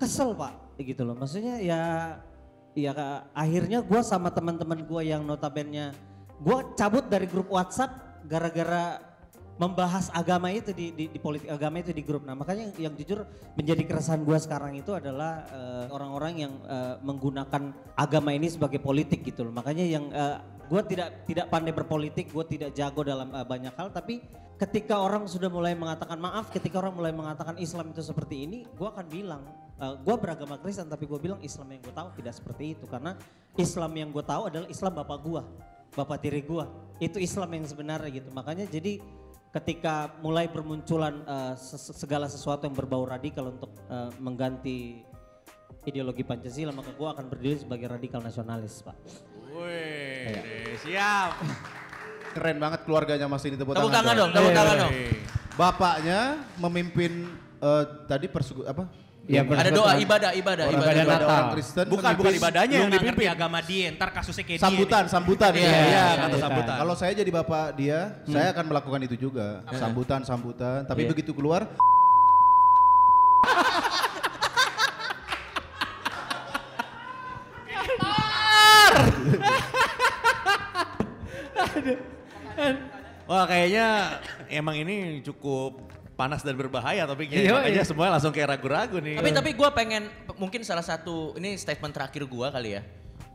kesel 0.00 0.32
pak. 0.36 0.76
Gitu 0.80 1.04
loh. 1.04 1.16
Maksudnya 1.16 1.60
ya 1.60 1.80
ya 2.72 2.92
akhirnya 3.36 3.84
gua 3.84 4.00
sama 4.00 4.32
teman-teman 4.32 4.84
gua 4.88 5.04
yang 5.04 5.24
notabene 5.24 5.92
gua 6.40 6.72
cabut 6.76 7.08
dari 7.12 7.28
grup 7.28 7.52
WhatsApp 7.52 8.24
gara-gara 8.24 9.11
membahas 9.60 10.08
agama 10.16 10.48
itu 10.48 10.72
di, 10.72 10.90
di, 10.96 11.04
di 11.12 11.18
politik 11.20 11.52
agama 11.52 11.84
itu 11.84 11.92
di 11.92 12.00
grup. 12.00 12.24
Nah 12.24 12.32
makanya 12.32 12.72
yang, 12.80 12.96
jujur 12.96 13.28
menjadi 13.54 13.82
keresahan 13.84 14.24
gua 14.24 14.40
sekarang 14.40 14.76
itu 14.76 14.96
adalah 14.96 15.44
eh, 15.52 15.86
orang-orang 15.92 16.32
yang 16.48 16.52
eh, 16.64 16.94
menggunakan 17.04 17.72
agama 17.94 18.32
ini 18.32 18.48
sebagai 18.48 18.80
politik 18.80 19.20
gitu 19.22 19.44
loh. 19.44 19.52
Makanya 19.52 19.84
yang 19.84 20.08
eh, 20.08 20.36
gua 20.72 20.82
tidak 20.82 21.28
tidak 21.28 21.46
pandai 21.52 21.76
berpolitik, 21.76 22.32
gua 22.32 22.48
tidak 22.48 22.72
jago 22.72 23.04
dalam 23.04 23.28
eh, 23.32 23.44
banyak 23.44 23.74
hal. 23.76 23.92
Tapi 23.92 24.24
ketika 24.56 24.96
orang 24.96 25.28
sudah 25.28 25.52
mulai 25.52 25.76
mengatakan 25.76 26.16
maaf, 26.16 26.48
ketika 26.48 26.80
orang 26.80 26.96
mulai 26.96 27.12
mengatakan 27.12 27.60
Islam 27.60 27.92
itu 27.92 28.00
seperti 28.00 28.48
ini, 28.48 28.64
gua 28.72 28.96
akan 28.96 29.06
bilang 29.12 29.42
eh, 29.76 29.94
gua 30.00 30.16
beragama 30.16 30.56
Kristen 30.58 30.88
tapi 30.88 31.04
gua 31.04 31.20
bilang 31.20 31.40
Islam 31.44 31.68
yang 31.76 31.80
gue 31.84 31.94
tahu 31.94 32.08
tidak 32.16 32.34
seperti 32.40 32.72
itu 32.72 32.84
karena 32.88 33.14
Islam 33.60 33.92
yang 33.92 34.08
gue 34.08 34.24
tahu 34.24 34.48
adalah 34.48 34.64
Islam 34.72 34.92
bapak 34.96 35.18
gua, 35.20 35.44
bapak 35.92 36.24
tiri 36.24 36.40
gua. 36.40 36.72
Itu 36.96 37.20
Islam 37.20 37.52
yang 37.52 37.68
sebenarnya 37.68 38.08
gitu. 38.08 38.32
Makanya 38.32 38.64
jadi 38.64 38.96
ketika 39.52 40.16
mulai 40.18 40.48
bermunculan 40.48 41.20
eh, 41.22 41.54
ses- 41.54 41.92
segala 41.92 42.24
sesuatu 42.26 42.64
yang 42.64 42.72
berbau 42.72 43.04
radikal 43.04 43.52
untuk 43.52 43.70
eh, 43.86 44.10
mengganti 44.16 45.04
ideologi 45.84 46.22
Pancasila 46.22 46.72
maka 46.72 46.94
gue 46.94 47.08
akan 47.08 47.26
berdiri 47.28 47.60
sebagai 47.60 47.90
radikal 47.90 48.22
nasionalis 48.22 48.80
pak. 48.80 48.96
Wih, 49.52 50.78
siap. 50.80 51.36
Keren 52.32 52.56
banget 52.56 52.88
keluarganya 52.88 53.28
Mas 53.28 53.44
ini 53.44 53.60
tepuk, 53.60 53.76
Tepuk 53.76 53.92
tangan 53.92 54.16
tangan 54.16 54.16
dong, 54.16 54.30
tepuk 54.32 54.52
tangan 54.56 54.76
dong. 54.80 54.92
Bapaknya 55.52 56.20
memimpin 56.56 57.28
eh, 57.60 57.84
tadi 58.08 58.26
persegu 58.32 58.64
apa? 58.64 58.88
Ya, 59.30 59.46
Ada 59.46 59.70
doa 59.70 59.94
ibadah, 60.02 60.34
ibadah, 60.34 60.66
Orang 60.66 60.82
ibadah. 60.82 61.02
ibadah 61.06 61.18
Natal. 61.22 61.44
Kristen 61.54 61.86
Bukan, 61.86 62.10
bukan 62.18 62.32
ibadahnya 62.42 62.76
yang 62.82 62.90
dipimpin. 62.90 63.30
agama 63.30 63.62
dia, 63.62 63.94
ntar 63.94 64.10
kasusnya 64.10 64.42
kayak 64.42 64.58
dia 64.58 64.66
sambutan, 64.66 65.02
nih. 65.06 65.12
sambutan. 65.14 65.50
Iya, 65.54 65.62
ya. 65.62 65.70
Iya, 65.70 66.06
kata 66.18 66.26
iya. 66.34 66.42
sambutan. 66.42 66.74
Kalau 66.82 66.94
saya 66.98 67.12
jadi 67.14 67.30
bapak 67.30 67.66
dia, 67.78 67.98
saya 68.26 68.46
akan 68.50 68.64
melakukan 68.66 69.00
itu 69.06 69.16
juga. 69.30 69.62
Sambutan, 69.78 70.20
sambutan. 70.26 70.82
Tapi 70.90 71.06
begitu 71.06 71.30
keluar, 71.38 71.70
Wah 83.26 83.44
kayaknya 83.48 84.18
emang 84.50 84.76
ini 84.76 85.22
cukup 85.24 85.78
panas 86.14 86.44
dan 86.44 86.54
berbahaya 86.54 87.08
topiknya. 87.08 87.40
Iya, 87.40 87.52
Makanya 87.56 87.82
iya. 87.82 87.88
semua 87.88 88.06
langsung 88.12 88.32
kayak 88.32 88.58
ragu-ragu 88.58 89.00
nih. 89.00 89.18
Tapi 89.18 89.30
tapi 89.32 89.50
gue 89.56 89.68
pengen 89.72 90.02
mungkin 90.36 90.60
salah 90.62 90.84
satu 90.84 91.36
ini 91.40 91.56
statement 91.56 91.92
terakhir 91.96 92.28
gue 92.28 92.46
kali 92.52 92.70
ya. 92.78 92.82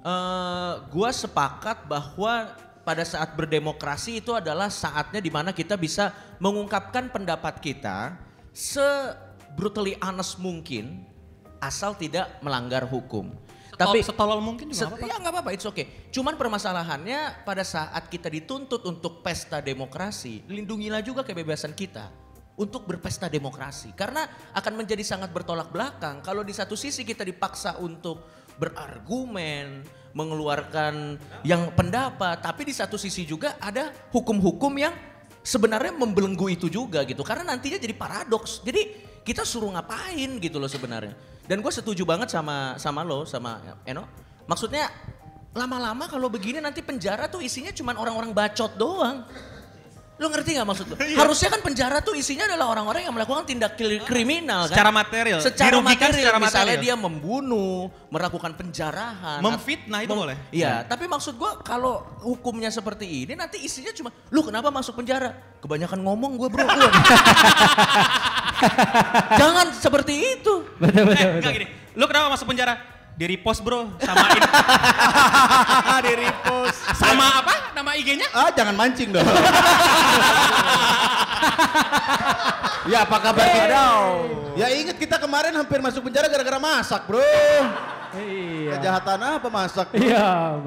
Eh 0.06 0.74
gue 0.88 1.10
sepakat 1.10 1.90
bahwa 1.90 2.54
pada 2.86 3.04
saat 3.04 3.36
berdemokrasi 3.36 4.24
itu 4.24 4.32
adalah 4.32 4.72
saatnya 4.72 5.20
di 5.20 5.28
mana 5.28 5.52
kita 5.52 5.76
bisa 5.76 6.16
mengungkapkan 6.40 7.12
pendapat 7.12 7.60
kita 7.60 8.16
se 8.56 8.86
brutally 9.60 10.00
honest 10.00 10.40
mungkin 10.40 11.04
asal 11.60 11.98
tidak 11.98 12.40
melanggar 12.40 12.86
hukum. 12.88 13.34
Tapi 13.78 14.02
setolol 14.02 14.42
mungkin 14.42 14.74
juga 14.74 14.90
Set- 14.90 14.90
apa-apa. 14.90 15.06
Ya 15.06 15.16
nggak 15.22 15.34
apa-apa, 15.38 15.50
it's 15.54 15.68
okay. 15.68 16.10
Cuman 16.10 16.34
permasalahannya 16.34 17.46
pada 17.46 17.62
saat 17.62 18.10
kita 18.10 18.26
dituntut 18.26 18.82
untuk 18.90 19.22
pesta 19.22 19.62
demokrasi, 19.62 20.42
lindungilah 20.50 21.06
juga 21.06 21.22
kebebasan 21.22 21.78
kita 21.78 22.10
untuk 22.58 22.90
berpesta 22.90 23.30
demokrasi. 23.30 23.94
Karena 23.94 24.26
akan 24.52 24.74
menjadi 24.84 25.06
sangat 25.06 25.30
bertolak 25.30 25.70
belakang 25.70 26.26
kalau 26.26 26.42
di 26.42 26.52
satu 26.52 26.74
sisi 26.74 27.06
kita 27.06 27.22
dipaksa 27.22 27.78
untuk 27.78 28.26
berargumen, 28.58 29.86
mengeluarkan 30.18 31.22
yang 31.46 31.70
pendapat, 31.78 32.42
tapi 32.42 32.66
di 32.66 32.74
satu 32.74 32.98
sisi 32.98 33.22
juga 33.24 33.54
ada 33.62 33.94
hukum-hukum 34.10 34.74
yang 34.74 34.94
sebenarnya 35.46 35.94
membelenggu 35.94 36.50
itu 36.50 36.68
juga 36.68 37.06
gitu. 37.06 37.22
Karena 37.22 37.54
nantinya 37.54 37.78
jadi 37.78 37.94
paradoks. 37.94 38.66
Jadi 38.66 39.06
kita 39.22 39.46
suruh 39.46 39.70
ngapain 39.78 40.42
gitu 40.42 40.58
loh 40.58 40.68
sebenarnya. 40.68 41.14
Dan 41.46 41.62
gue 41.62 41.72
setuju 41.72 42.04
banget 42.04 42.34
sama 42.34 42.76
sama 42.82 43.06
lo 43.06 43.24
sama 43.24 43.62
Eno. 43.86 44.10
Maksudnya 44.50 44.90
lama-lama 45.54 46.10
kalau 46.10 46.28
begini 46.28 46.60
nanti 46.60 46.82
penjara 46.82 47.30
tuh 47.30 47.40
isinya 47.46 47.70
cuma 47.72 47.94
orang-orang 47.94 48.34
bacot 48.34 48.74
doang. 48.76 49.24
Lo 50.18 50.28
ngerti 50.28 50.50
gak 50.54 50.66
maksud 50.66 50.86
lo? 50.90 50.96
Harusnya 51.22 51.48
kan 51.48 51.62
penjara 51.62 51.98
tuh 52.02 52.14
isinya 52.14 52.46
adalah 52.46 52.74
orang-orang 52.74 53.06
yang 53.06 53.14
melakukan 53.14 53.46
tindak 53.46 53.78
kil- 53.78 54.02
kriminal 54.02 54.66
kan. 54.66 54.74
Secara 54.74 54.90
material, 54.90 55.38
Secara 55.40 55.70
dirugikan 55.72 56.10
material. 56.10 56.26
secara 56.26 56.38
Misalnya 56.42 56.74
material. 56.74 56.84
dia 56.84 56.94
membunuh, 56.98 57.78
melakukan 58.10 58.52
penjarahan. 58.54 59.40
Memfitnah 59.40 60.00
itu 60.02 60.10
Mem- 60.10 60.18
boleh. 60.18 60.36
Iya, 60.50 60.82
tapi 60.84 61.06
maksud 61.06 61.36
gua 61.36 61.62
kalau 61.62 62.02
hukumnya 62.26 62.68
seperti 62.68 63.06
ini 63.06 63.34
nanti 63.34 63.56
isinya 63.60 63.92
cuma 63.94 64.10
lu 64.28 64.42
kenapa 64.42 64.68
masuk 64.68 64.98
penjara? 64.98 65.32
Kebanyakan 65.62 66.02
ngomong 66.02 66.36
gue 66.36 66.48
bro. 66.50 66.66
Lu. 66.66 66.88
Jangan 69.38 69.66
seperti 69.72 70.14
itu. 70.36 70.54
Betul 70.78 71.04
betul. 71.04 71.14
Eh, 71.14 71.26
betul. 71.28 71.38
enggak 71.38 71.54
gini. 71.54 71.68
Lu 71.94 72.04
kenapa 72.06 72.28
masuk 72.34 72.46
penjara? 72.50 72.74
Di 73.18 73.26
repost 73.26 73.66
bro, 73.66 73.90
sama 73.98 74.30
in, 74.30 74.46
di 76.06 76.14
repost. 76.22 76.78
sama 77.02 77.42
apa? 77.42 77.74
Nama 77.74 77.98
IG-nya? 77.98 78.30
ah 78.30 78.54
jangan 78.54 78.78
mancing 78.78 79.10
dong. 79.10 79.26
ya 82.94 83.10
apa 83.10 83.18
kabar 83.18 83.42
kita? 83.42 83.90
Ya 84.54 84.70
ingat 84.70 85.02
kita 85.02 85.18
kemarin 85.18 85.50
hampir 85.58 85.82
masuk 85.82 86.06
penjara 86.06 86.30
gara-gara 86.30 86.62
masak 86.62 87.10
bro. 87.10 87.18
Iya. 88.22 88.78
Kejahatan 88.78 89.42
apa 89.42 89.50
masak? 89.50 89.90
bro? 89.90 89.98
Iya. 89.98 90.62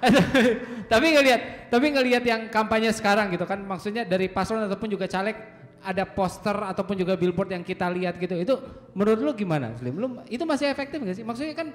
tapi 0.96 1.06
ngelihat, 1.12 1.68
tapi 1.68 1.92
ngelihat 1.92 2.24
yang 2.24 2.48
kampanye 2.48 2.96
sekarang 2.96 3.28
gitu 3.28 3.44
kan, 3.44 3.60
maksudnya 3.60 4.08
dari 4.08 4.32
paslon 4.32 4.64
ataupun 4.64 4.88
juga 4.88 5.04
caleg 5.04 5.36
ada 5.80 6.04
poster 6.04 6.52
ataupun 6.52 6.94
juga 6.96 7.16
billboard 7.16 7.56
yang 7.56 7.64
kita 7.64 7.88
lihat 7.88 8.20
gitu. 8.20 8.36
Itu 8.36 8.54
menurut 8.92 9.20
lu 9.20 9.32
gimana, 9.32 9.72
Slim? 9.80 9.96
Lu 9.96 10.20
itu 10.28 10.44
masih 10.44 10.68
efektif 10.68 11.00
gak 11.00 11.16
sih? 11.16 11.24
Maksudnya 11.24 11.56
kan 11.56 11.68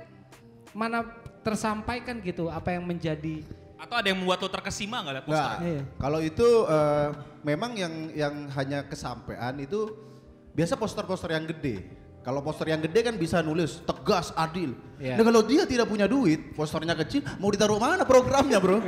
mana 0.75 1.05
tersampaikan 1.45 2.19
gitu 2.19 2.49
apa 2.51 2.73
yang 2.75 2.83
menjadi 2.83 3.45
Atau 3.75 3.95
ada 4.01 4.07
yang 4.07 4.17
membuat 4.17 4.39
lo 4.39 4.49
terkesima 4.49 5.03
nggak 5.03 5.13
lihat 5.19 5.25
poster? 5.27 5.57
Iya. 5.61 5.81
Kalau 5.99 6.19
itu 6.23 6.47
eh, 6.63 7.09
memang 7.43 7.71
yang 7.75 7.93
yang 8.15 8.33
hanya 8.55 8.79
kesampaian 8.87 9.51
itu 9.59 9.91
biasa 10.55 10.79
poster-poster 10.79 11.35
yang 11.35 11.43
gede. 11.43 11.83
Kalau 12.23 12.41
poster 12.41 12.71
yang 12.71 12.81
gede 12.81 13.05
kan 13.05 13.19
bisa 13.19 13.43
nulis 13.43 13.83
tegas, 13.85 14.33
adil. 14.33 14.73
Iya. 14.97 15.19
Nah 15.19 15.23
kalau 15.27 15.43
dia 15.45 15.67
tidak 15.67 15.91
punya 15.91 16.07
duit, 16.09 16.55
posternya 16.55 16.95
kecil, 16.97 17.21
mau 17.37 17.51
ditaruh 17.53 17.77
mana 17.77 18.07
programnya 18.07 18.57
bro? 18.57 18.81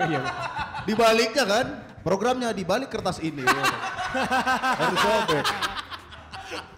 Di 0.88 0.94
baliknya 0.96 1.44
kan, 1.46 1.66
programnya 2.02 2.50
di 2.56 2.64
balik 2.66 2.90
kertas 2.90 3.20
ini. 3.22 3.44
Harus 4.78 5.00
sobek. 5.02 5.46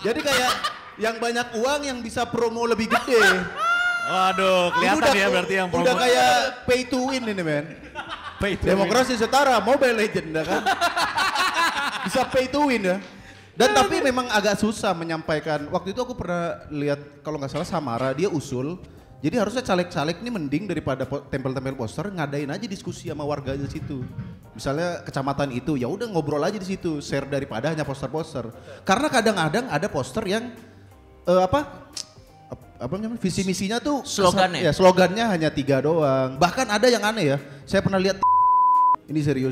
Jadi 0.02 0.20
kayak 0.24 0.52
yang 1.00 1.15
banyak 1.20 1.48
uang 1.56 1.82
yang 1.88 2.00
bisa 2.04 2.28
promo 2.28 2.65
lebih 2.68 2.92
gede. 2.92 3.24
Waduh, 4.10 4.74
kelihatan 4.74 5.13
ya 5.13 5.28
berarti 5.30 5.54
yang 5.54 5.70
Udah 5.70 5.94
promo. 5.94 6.02
kayak 6.02 6.32
pay 6.65 6.82
to 6.89 7.00
win 7.13 7.24
ini 7.30 7.44
men. 7.46 7.65
Pay 8.42 8.58
to 8.58 8.65
Demokrasi 8.65 9.13
setara, 9.20 9.62
Mobile 9.62 9.96
Legend 9.96 10.34
ya 10.34 10.44
kan. 10.44 10.62
Bisa 12.10 12.26
pay 12.26 12.50
to 12.50 12.65
win 12.65 12.84
ya. 12.84 12.98
Dan 13.60 13.76
tapi 13.76 14.00
memang 14.00 14.32
agak 14.32 14.56
susah 14.56 14.96
menyampaikan. 14.96 15.68
Waktu 15.68 15.92
itu 15.92 16.00
aku 16.00 16.15
pernah 16.15 16.63
lihat 16.72 17.22
kalau 17.22 17.36
nggak 17.38 17.52
salah 17.52 17.68
Samara 17.68 18.15
dia 18.15 18.32
usul. 18.32 18.80
Jadi 19.20 19.36
harusnya 19.36 19.60
caleg-caleg 19.60 20.24
ini 20.24 20.32
mending 20.32 20.64
daripada 20.72 21.04
tempel-tempel 21.04 21.76
poster 21.76 22.08
ngadain 22.08 22.48
aja 22.48 22.64
diskusi 22.64 23.12
sama 23.12 23.28
warga 23.28 23.52
di 23.52 23.68
situ. 23.68 24.00
Misalnya 24.56 25.04
kecamatan 25.04 25.52
itu 25.52 25.76
ya 25.76 25.92
udah 25.92 26.08
ngobrol 26.08 26.40
aja 26.40 26.56
di 26.56 26.64
situ, 26.64 27.04
share 27.04 27.28
daripada 27.28 27.68
hanya 27.68 27.84
poster-poster. 27.84 28.48
Karena 28.88 29.12
kadang-kadang 29.12 29.68
ada 29.68 29.88
poster 29.92 30.24
yang 30.24 30.56
eh, 31.28 31.42
apa 31.44 31.92
ap- 32.48 32.68
apa 32.80 32.94
namanya 32.96 33.20
visi 33.20 33.44
misinya 33.44 33.84
tuh 33.84 34.08
Slogannya? 34.08 34.64
ya 34.64 34.72
slogannya 34.72 35.28
hanya 35.28 35.52
tiga 35.52 35.84
doang. 35.84 36.40
Bahkan 36.40 36.72
ada 36.72 36.88
yang 36.88 37.04
aneh 37.04 37.36
ya 37.36 37.38
saya 37.68 37.84
pernah 37.84 38.00
lihat 38.00 38.24
ini 39.12 39.20
serius. 39.20 39.52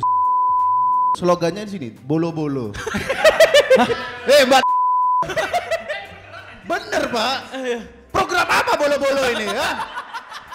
Slogannya 1.19 1.67
di 1.67 1.71
sini 1.75 1.87
bolo 1.91 2.31
bolo 2.31 2.71
eh 4.31 4.47
mbak. 4.47 4.63
Bener 6.71 7.03
pak 7.11 7.39
program 8.17 8.47
apa 8.49 8.71
bolo 8.73 8.95
bolo 8.97 9.21
ini 9.37 9.45
ya? 9.45 9.69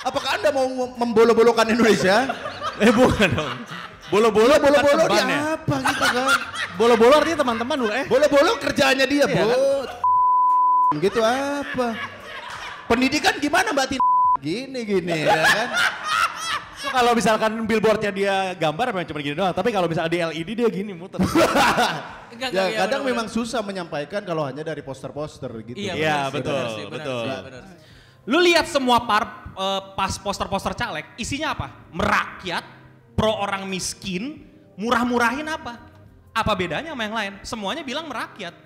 Apakah 0.02 0.30
anda 0.34 0.50
mau 0.50 0.66
membolo-bolokan 0.98 1.66
Indonesia? 1.70 2.26
Eh 2.82 2.90
bukan 2.90 3.30
dong. 3.30 3.54
Bolo-bolo 4.10 4.58
bolo 4.58 4.76
bukan 4.76 4.82
bolo 4.82 5.02
teman 5.06 5.14
dia 5.14 5.24
ya. 5.30 5.40
apa 5.54 5.76
gitu 5.78 6.04
kan? 6.10 6.38
Bolo-bolo 6.74 7.14
artinya 7.22 7.38
teman-teman 7.46 7.76
dulu 7.78 7.92
eh. 7.94 8.06
bolo-bolo 8.10 8.50
kerjaannya 8.58 9.06
dia 9.06 9.24
Iya, 9.24 9.26
bot 9.28 9.88
gitu 11.00 11.20
apa? 11.24 11.88
Pendidikan 12.90 13.34
gimana 13.40 13.72
mbak 13.72 13.96
Tina 13.96 14.04
gini 14.42 14.80
gini 14.82 15.22
ya 15.22 15.38
kan 15.38 15.68
kalau 16.92 17.12
misalkan 17.16 17.52
billboardnya 17.64 18.12
dia 18.12 18.52
gambar 18.52 18.92
memang 18.92 19.08
cuma 19.08 19.20
gini 19.24 19.32
doang, 19.32 19.56
tapi 19.56 19.72
kalau 19.72 19.88
misalnya 19.88 20.12
di 20.12 20.20
LED 20.20 20.50
dia 20.60 20.68
gini 20.68 20.92
muter. 20.92 21.18
Enggak, 22.32 22.48
enggak, 22.48 22.64
ya 22.64 22.72
iya, 22.72 22.78
kadang 22.88 23.04
benar-benar. 23.04 23.08
memang 23.12 23.26
susah 23.28 23.60
menyampaikan 23.60 24.24
kalau 24.24 24.48
hanya 24.48 24.64
dari 24.64 24.80
poster-poster 24.80 25.52
gitu. 25.68 25.76
Iya, 25.76 26.32
sih, 26.32 26.40
betul, 26.40 26.64
sih, 26.64 26.84
benar 26.88 27.04
betul. 27.04 27.20
sih, 27.20 27.44
benar 27.44 27.62
sih. 27.68 27.76
Lu 28.24 28.38
lihat 28.40 28.66
semua 28.72 29.04
par 29.04 29.52
eh, 29.52 29.80
pas 29.92 30.16
poster-poster 30.16 30.72
caleg, 30.72 31.04
isinya 31.20 31.52
apa? 31.52 31.68
Merakyat, 31.92 32.64
pro 33.12 33.36
orang 33.36 33.68
miskin, 33.68 34.48
murah-murahin 34.80 35.44
apa? 35.44 35.76
Apa 36.32 36.52
bedanya 36.56 36.96
sama 36.96 37.04
yang 37.04 37.16
lain? 37.20 37.32
Semuanya 37.44 37.84
bilang 37.84 38.08
merakyat. 38.08 38.56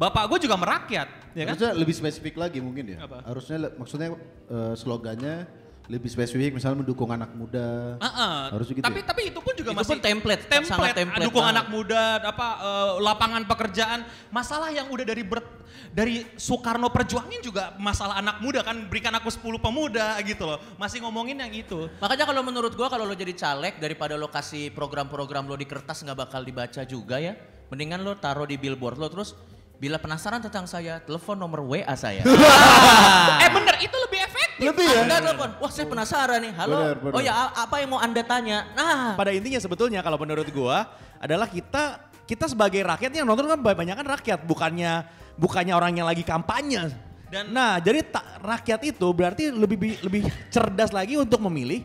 Bapak 0.00 0.24
gue 0.32 0.48
juga 0.48 0.56
merakyat, 0.56 1.36
ya 1.36 1.44
kan? 1.44 1.54
Harusnya 1.60 1.72
lebih 1.76 1.94
spesifik 1.94 2.40
lagi 2.40 2.64
mungkin 2.64 2.96
ya. 2.96 3.04
Apa? 3.04 3.20
Harusnya 3.28 3.68
maksudnya 3.76 4.16
eh, 4.48 4.74
slogannya 4.80 5.44
lebih 5.84 6.08
spesifik 6.08 6.56
misalnya 6.56 6.80
mendukung 6.80 7.12
anak 7.12 7.28
muda. 7.36 8.00
Heeh. 8.00 8.36
Harusnya 8.56 8.74
gitu 8.80 8.84
tapi 8.88 9.00
ya? 9.04 9.04
tapi 9.04 9.22
itu 9.28 9.40
pun 9.44 9.52
juga 9.52 9.70
Itu 9.76 9.78
masih 9.84 9.90
pun 9.92 10.00
template, 10.00 10.42
template, 10.48 10.70
sangat 10.72 10.96
template 10.96 11.26
dukung 11.28 11.44
banget. 11.44 11.56
anak 11.60 11.66
muda, 11.68 12.02
apa 12.24 12.46
eh, 12.56 12.92
lapangan 13.04 13.42
pekerjaan. 13.44 14.00
Masalah 14.32 14.72
yang 14.72 14.88
udah 14.88 15.04
dari 15.04 15.22
ber, 15.28 15.44
dari 15.92 16.24
Soekarno 16.40 16.88
perjuangin 16.88 17.44
juga 17.44 17.76
masalah 17.76 18.16
anak 18.16 18.40
muda 18.40 18.64
kan 18.64 18.80
berikan 18.88 19.12
aku 19.12 19.28
10 19.28 19.60
pemuda 19.60 20.16
gitu 20.24 20.48
loh. 20.48 20.58
Masih 20.80 21.04
ngomongin 21.04 21.36
yang 21.36 21.52
itu. 21.52 21.92
Makanya 22.00 22.24
kalau 22.32 22.40
menurut 22.40 22.72
gua 22.72 22.88
kalau 22.88 23.04
lo 23.04 23.12
jadi 23.12 23.36
caleg 23.36 23.76
daripada 23.76 24.16
lo 24.16 24.32
kasih 24.32 24.72
program-program 24.72 25.44
lo 25.44 25.56
di 25.60 25.68
kertas 25.68 26.00
nggak 26.00 26.16
bakal 26.16 26.40
dibaca 26.40 26.80
juga 26.88 27.20
ya. 27.20 27.36
Mendingan 27.68 28.00
lo 28.00 28.16
taruh 28.16 28.48
di 28.48 28.56
billboard 28.56 28.96
lo 28.96 29.12
terus 29.12 29.36
bila 29.74 30.00
penasaran 30.00 30.40
tentang 30.40 30.64
saya, 30.64 31.02
telepon 31.02 31.36
nomor 31.36 31.60
WA 31.66 31.92
saya. 31.98 32.24
eh 33.44 33.50
bener 33.52 33.76
itu 33.84 33.96
lebih. 34.08 34.13
Lebih 34.70 34.86
ya? 34.86 35.00
Anda 35.04 35.16
telepon, 35.20 35.50
wah 35.58 35.70
saya 35.70 35.86
penasaran 35.86 36.38
nih. 36.40 36.52
Halo. 36.54 36.76
Benar, 36.78 36.96
benar. 37.00 37.12
Oh 37.16 37.20
ya 37.20 37.32
apa 37.50 37.74
yang 37.80 37.88
mau 37.92 38.00
Anda 38.00 38.22
tanya? 38.22 38.58
Nah, 38.72 39.14
Pada 39.14 39.30
intinya 39.30 39.58
sebetulnya 39.58 40.00
kalau 40.00 40.16
menurut 40.16 40.48
gua 40.48 40.88
adalah 41.18 41.44
kita 41.46 42.00
kita 42.24 42.48
sebagai 42.48 42.80
rakyat 42.80 43.12
yang 43.12 43.28
nonton 43.28 43.44
kan 43.44 43.60
banyak 43.60 43.94
kan 43.94 44.06
rakyat 44.08 44.40
bukannya 44.42 45.04
bukannya 45.36 45.74
orang 45.76 45.92
yang 45.94 46.08
lagi 46.08 46.24
kampanye. 46.24 46.88
Dan- 47.28 47.50
nah, 47.50 47.76
jadi 47.76 48.00
ta- 48.06 48.38
rakyat 48.38 48.80
itu 48.94 49.06
berarti 49.10 49.50
lebih 49.50 49.76
bi- 49.76 50.00
lebih 50.00 50.22
cerdas 50.48 50.94
lagi 50.94 51.18
untuk 51.18 51.42
memilih 51.42 51.82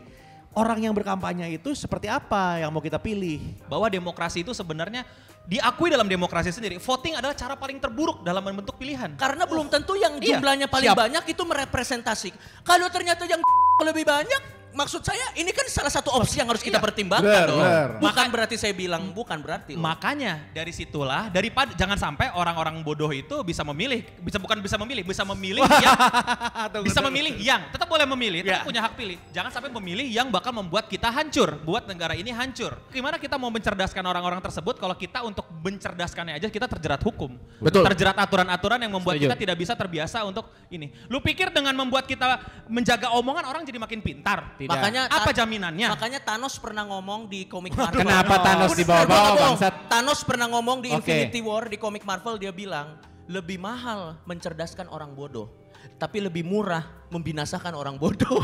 orang 0.52 0.78
yang 0.82 0.94
berkampanye 0.94 1.54
itu 1.54 1.74
seperti 1.74 2.10
apa 2.10 2.58
yang 2.58 2.70
mau 2.74 2.82
kita 2.82 2.98
pilih. 2.98 3.38
bahwa 3.70 3.86
demokrasi 3.86 4.42
itu 4.42 4.50
sebenarnya 4.50 5.06
diakui 5.46 5.90
dalam 5.90 6.06
demokrasi 6.06 6.50
sendiri. 6.50 6.78
Voting 6.78 7.16
adalah 7.16 7.34
cara 7.34 7.54
paling 7.54 7.78
terburuk 7.78 8.22
dalam 8.22 8.42
membentuk 8.42 8.74
pilihan. 8.76 9.14
karena 9.16 9.46
belum 9.46 9.70
tentu 9.70 9.94
yang 9.94 10.18
Iya, 10.18 10.38
jumlahnya 10.38 10.66
paling 10.66 10.90
siap. 10.90 10.98
banyak 10.98 11.24
itu 11.30 11.42
merepresentasi. 11.46 12.30
Kalau 12.62 12.86
ternyata 12.90 13.24
yang 13.26 13.40
lebih 13.88 14.04
banyak, 14.04 14.42
maksud 14.70 15.02
saya 15.02 15.22
ini 15.34 15.50
kan 15.50 15.66
salah 15.66 15.88
satu 15.88 16.10
opsi 16.12 16.38
yang 16.38 16.48
harus 16.48 16.60
kita 16.60 16.76
Iya. 16.76 16.84
pertimbangkan 16.84 17.26
Benar, 17.26 17.48
dong. 17.48 17.60
benar. 17.60 17.88
Bukan 17.98 18.26
berarti 18.30 18.54
saya 18.54 18.72
bilang 18.72 19.10
bukan 19.10 19.38
berarti. 19.38 19.74
loh. 19.74 19.82
Makanya 19.82 20.50
dari 20.50 20.70
situlah 20.70 21.28
daripada 21.28 21.74
jangan 21.74 21.94
sampai 21.94 22.30
orang-orang 22.32 22.80
bodoh 22.80 23.10
itu 23.10 23.42
bisa 23.42 23.62
memilih, 23.62 24.02
bisa 24.18 24.38
bukan 24.38 24.58
bisa 24.58 24.76
memilih, 24.76 25.02
bisa 25.02 25.22
memilih 25.24 25.62
yang 25.66 25.98
bisa 26.86 27.00
memilih 27.00 27.34
yang 27.36 27.60
tetap 27.68 27.86
boleh 27.86 28.06
memilih, 28.06 28.40
tetap 28.42 28.62
Ya. 28.62 28.66
punya 28.66 28.80
hak 28.82 28.94
pilih. 28.94 29.16
Jangan 29.30 29.50
sampai 29.50 29.70
memilih 29.72 30.06
yang 30.06 30.28
bakal 30.28 30.50
membuat 30.50 30.86
kita 30.86 31.08
hancur, 31.08 31.58
buat 31.60 31.86
negara 31.86 32.14
ini 32.14 32.30
hancur. 32.30 32.78
Gimana 32.90 33.16
kita 33.16 33.36
mau 33.36 33.48
mencerdaskan 33.48 34.02
orang-orang 34.02 34.38
tersebut 34.40 34.76
kalau 34.76 34.94
kita 34.94 35.22
untuk 35.22 35.44
mencerdaskannya 35.60 36.36
aja 36.36 36.46
kita 36.46 36.66
terjerat 36.66 37.00
hukum. 37.00 37.36
Betul. 37.58 37.84
Terjerat 37.84 38.16
aturan-aturan 38.16 38.80
yang 38.80 38.90
membuat 38.90 39.16
Setuju. 39.16 39.26
kita 39.28 39.36
tidak 39.36 39.56
bisa 39.58 39.72
terbiasa 39.74 40.24
untuk 40.24 40.48
ini. 40.68 40.90
Lu 41.06 41.20
pikir 41.20 41.50
dengan 41.50 41.74
membuat 41.74 42.06
kita 42.06 42.40
menjaga 42.66 43.12
omongan 43.12 43.44
orang 43.44 43.62
jadi 43.62 43.78
makin 43.78 44.00
pintar? 44.00 44.56
Tidak. 44.60 44.68
Makanya 44.76 45.08
Apa 45.08 45.32
jaminannya? 45.32 45.88
Makanya 45.88 46.20
Thanos 46.20 46.60
pernah 46.60 46.84
ngomong 46.84 47.32
di 47.32 47.48
komik 47.48 47.72
Marvel. 47.72 48.04
Kenapa 48.04 48.44
Thanos 48.44 48.76
dibawa-bawa, 48.76 49.28
bangsat? 49.56 49.74
Thanos 49.88 50.20
pernah 50.20 50.52
ngomong 50.52 50.84
di 50.84 50.92
Oke. 50.92 51.00
Infinity 51.00 51.40
War 51.40 51.64
di 51.64 51.80
komik 51.80 52.04
Marvel 52.04 52.36
dia 52.36 52.52
bilang 52.52 53.00
lebih 53.24 53.56
mahal 53.56 54.20
mencerdaskan 54.28 54.92
orang 54.92 55.16
bodoh, 55.16 55.48
tapi 55.96 56.20
lebih 56.20 56.44
murah 56.44 56.84
membinasakan 57.08 57.72
orang 57.72 57.96
bodoh. 57.96 58.36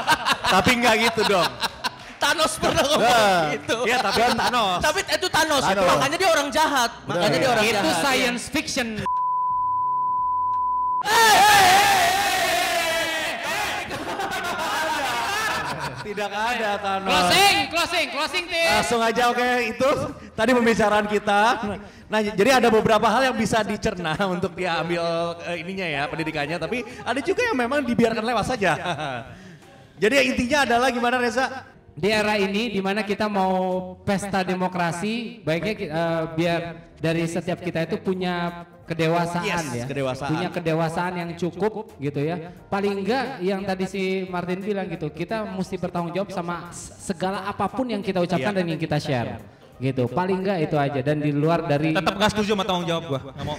Tapi 0.54 0.70
nggak 0.78 0.94
gitu 1.10 1.22
dong. 1.34 1.50
Thanos 2.20 2.52
pernah 2.62 2.84
ngomong 2.86 3.58
gitu. 3.58 3.78
Iya, 3.90 3.98
tapi 3.98 4.20
kan 4.22 4.36
Thanos. 4.38 4.78
Tapi 4.78 5.00
itu 5.02 5.26
Thanos, 5.32 5.62
Thanos. 5.66 5.88
makanya 5.88 6.16
dia 6.20 6.30
orang 6.30 6.48
jahat. 6.54 6.90
Makanya 7.10 7.38
dia 7.42 7.50
orang 7.50 7.64
itu 7.66 7.88
jahat. 7.90 8.04
science 8.06 8.44
fiction. 8.52 8.88
Tidak 16.04 16.30
ada 16.30 16.70
Thanos. 16.76 17.08
Closing, 17.08 17.56
closing, 17.72 18.06
closing 18.12 18.44
tim. 18.44 18.68
Langsung 18.76 19.00
aja 19.00 19.22
oke 19.32 19.48
itu 19.72 19.88
tadi 20.36 20.50
pembicaraan 20.52 21.06
kita. 21.08 21.40
Nah 22.12 22.20
jadi 22.20 22.60
ada 22.60 22.68
beberapa 22.68 23.08
hal 23.08 23.32
yang 23.32 23.36
bisa 23.40 23.64
dicerna 23.64 24.12
untuk 24.34 24.52
diambil 24.52 25.00
eh, 25.48 25.64
ininya 25.64 25.86
ya 25.88 26.02
pendidikannya. 26.04 26.60
Tapi 26.60 26.84
ada 27.00 27.20
juga 27.24 27.40
yang 27.48 27.56
memang 27.56 27.80
dibiarkan 27.88 28.20
lewat 28.20 28.44
saja. 28.52 28.72
Jadi 29.94 30.26
intinya 30.26 30.66
adalah 30.66 30.90
gimana 30.90 31.22
Reza? 31.22 31.70
Di 31.94 32.10
era 32.10 32.34
ini 32.34 32.74
di 32.74 32.82
mana 32.82 33.06
kita 33.06 33.30
mau 33.30 33.94
pesta 34.02 34.42
demokrasi, 34.42 35.38
baiknya 35.46 35.74
eh, 35.86 36.22
biar 36.34 36.60
dari 36.98 37.22
setiap 37.30 37.62
kita 37.62 37.86
itu 37.86 38.02
punya 38.02 38.66
kedewasaan 38.84 39.44
Yes, 39.44 39.64
ya. 39.72 39.84
kedewasaan. 39.88 40.30
Punya 40.30 40.48
kedewasaan 40.52 41.12
yang 41.16 41.30
cukup 41.36 41.88
gitu 41.96 42.20
ya. 42.20 42.52
Paling 42.68 43.00
enggak 43.00 43.24
yang 43.40 43.60
tadi 43.64 43.84
si 43.88 44.02
Martin 44.28 44.60
bilang 44.60 44.86
gitu, 44.88 45.08
kita 45.08 45.48
mesti 45.48 45.80
bertanggung 45.80 46.12
jawab 46.12 46.30
sama 46.30 46.68
segala 46.74 47.48
apa 47.48 47.64
pun 47.66 47.88
yang 47.88 48.04
kita 48.04 48.20
ucapkan 48.20 48.52
Iya. 48.52 48.58
dan 48.60 48.66
yang 48.68 48.80
kita 48.80 48.96
share. 49.00 49.40
Gitu. 49.78 50.06
Paling 50.06 50.38
enggak 50.40 50.58
itu 50.62 50.76
aja 50.76 51.00
dan 51.00 51.16
di 51.18 51.30
luar 51.30 51.66
dari 51.66 51.90
Tetap 51.90 52.14
gak 52.14 52.30
setuju 52.30 52.54
sama 52.54 52.64
tanggung 52.64 52.86
jawab 52.86 53.04
gua. 53.10 53.20
Gak 53.30 53.44
mau. 53.44 53.56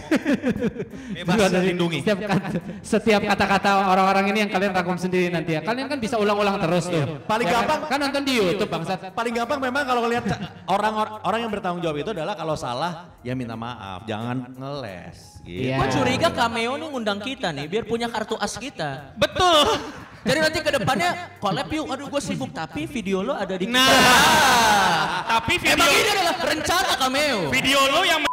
Bebas 1.28 1.50
dari 1.52 1.66
lindungi. 1.76 2.00
Setiap 2.02 2.20
kata, 2.24 2.50
setiap 2.82 3.22
kata-kata 3.26 3.70
orang-orang 3.92 4.26
ini 4.32 4.38
yang 4.46 4.52
kalian 4.52 4.72
rangkum 4.72 4.98
sendiri 4.98 5.28
nanti 5.30 5.56
ya. 5.56 5.62
Kalian 5.62 5.88
kan 5.88 6.00
bisa 6.00 6.16
ulang-ulang 6.16 6.58
terus 6.60 6.88
tuh. 6.88 7.04
Paling 7.26 7.48
Ya 7.48 7.54
kan? 7.54 7.60
gampang- 7.64 7.84
kan 7.90 7.98
nonton 8.00 8.24
di 8.24 8.34
YouTube 8.36 8.72
bangsat. 8.72 9.00
Paling 9.12 9.34
gampang 9.34 9.60
memang 9.60 9.84
kalau 9.84 10.02
lihat 10.08 10.26
orang 10.66 10.94
orang 11.22 11.40
yang 11.44 11.52
bertanggung 11.52 11.82
jawab 11.84 11.98
itu 12.00 12.12
adalah 12.12 12.34
kalau 12.34 12.56
salah 12.56 13.16
ya 13.22 13.36
minta 13.36 13.56
maaf, 13.56 14.04
jangan 14.06 14.52
ngeles. 14.52 15.44
Gitu. 15.46 15.70
Iya. 15.70 15.78
Gue 15.78 15.88
curiga 15.94 16.30
cameo 16.34 16.74
nih 16.74 16.88
ngundang 16.90 17.20
kita 17.22 17.54
nih 17.54 17.70
biar 17.70 17.84
punya 17.86 18.08
kartu 18.10 18.34
as 18.38 18.58
kita. 18.58 19.14
Betul. 19.14 19.78
Jadi 20.26 20.40
nanti 20.42 20.58
ke 20.58 20.72
depannya 20.74 21.38
collab 21.38 21.70
yuk, 21.70 21.86
aduh 21.86 22.10
gue 22.10 22.18
sibuk 22.18 22.50
tapi 22.50 22.90
video 22.90 23.22
lo 23.22 23.38
ada 23.38 23.54
di 23.62 23.70
Nah, 23.70 25.22
tapi 25.30 25.62
video 25.62 25.78
Emang 25.78 25.94
ini 25.94 26.10
adalah 26.18 26.36
rencana 26.42 26.94
cameo. 26.98 27.40
video 27.54 27.80
lo 27.94 28.02
yang 28.02 28.26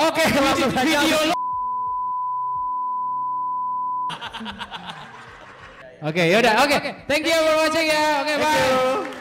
Oke, 0.00 0.24
langsung 0.28 0.70
aja. 0.76 1.00
video 1.00 1.18
lo 1.32 1.34
Oke, 6.00 6.22
yaudah. 6.32 6.64
Oke, 6.64 6.76
thank 7.08 7.28
you 7.28 7.36
for 7.36 7.54
watching 7.60 7.88
ya. 7.88 8.24
Oke. 8.24 9.19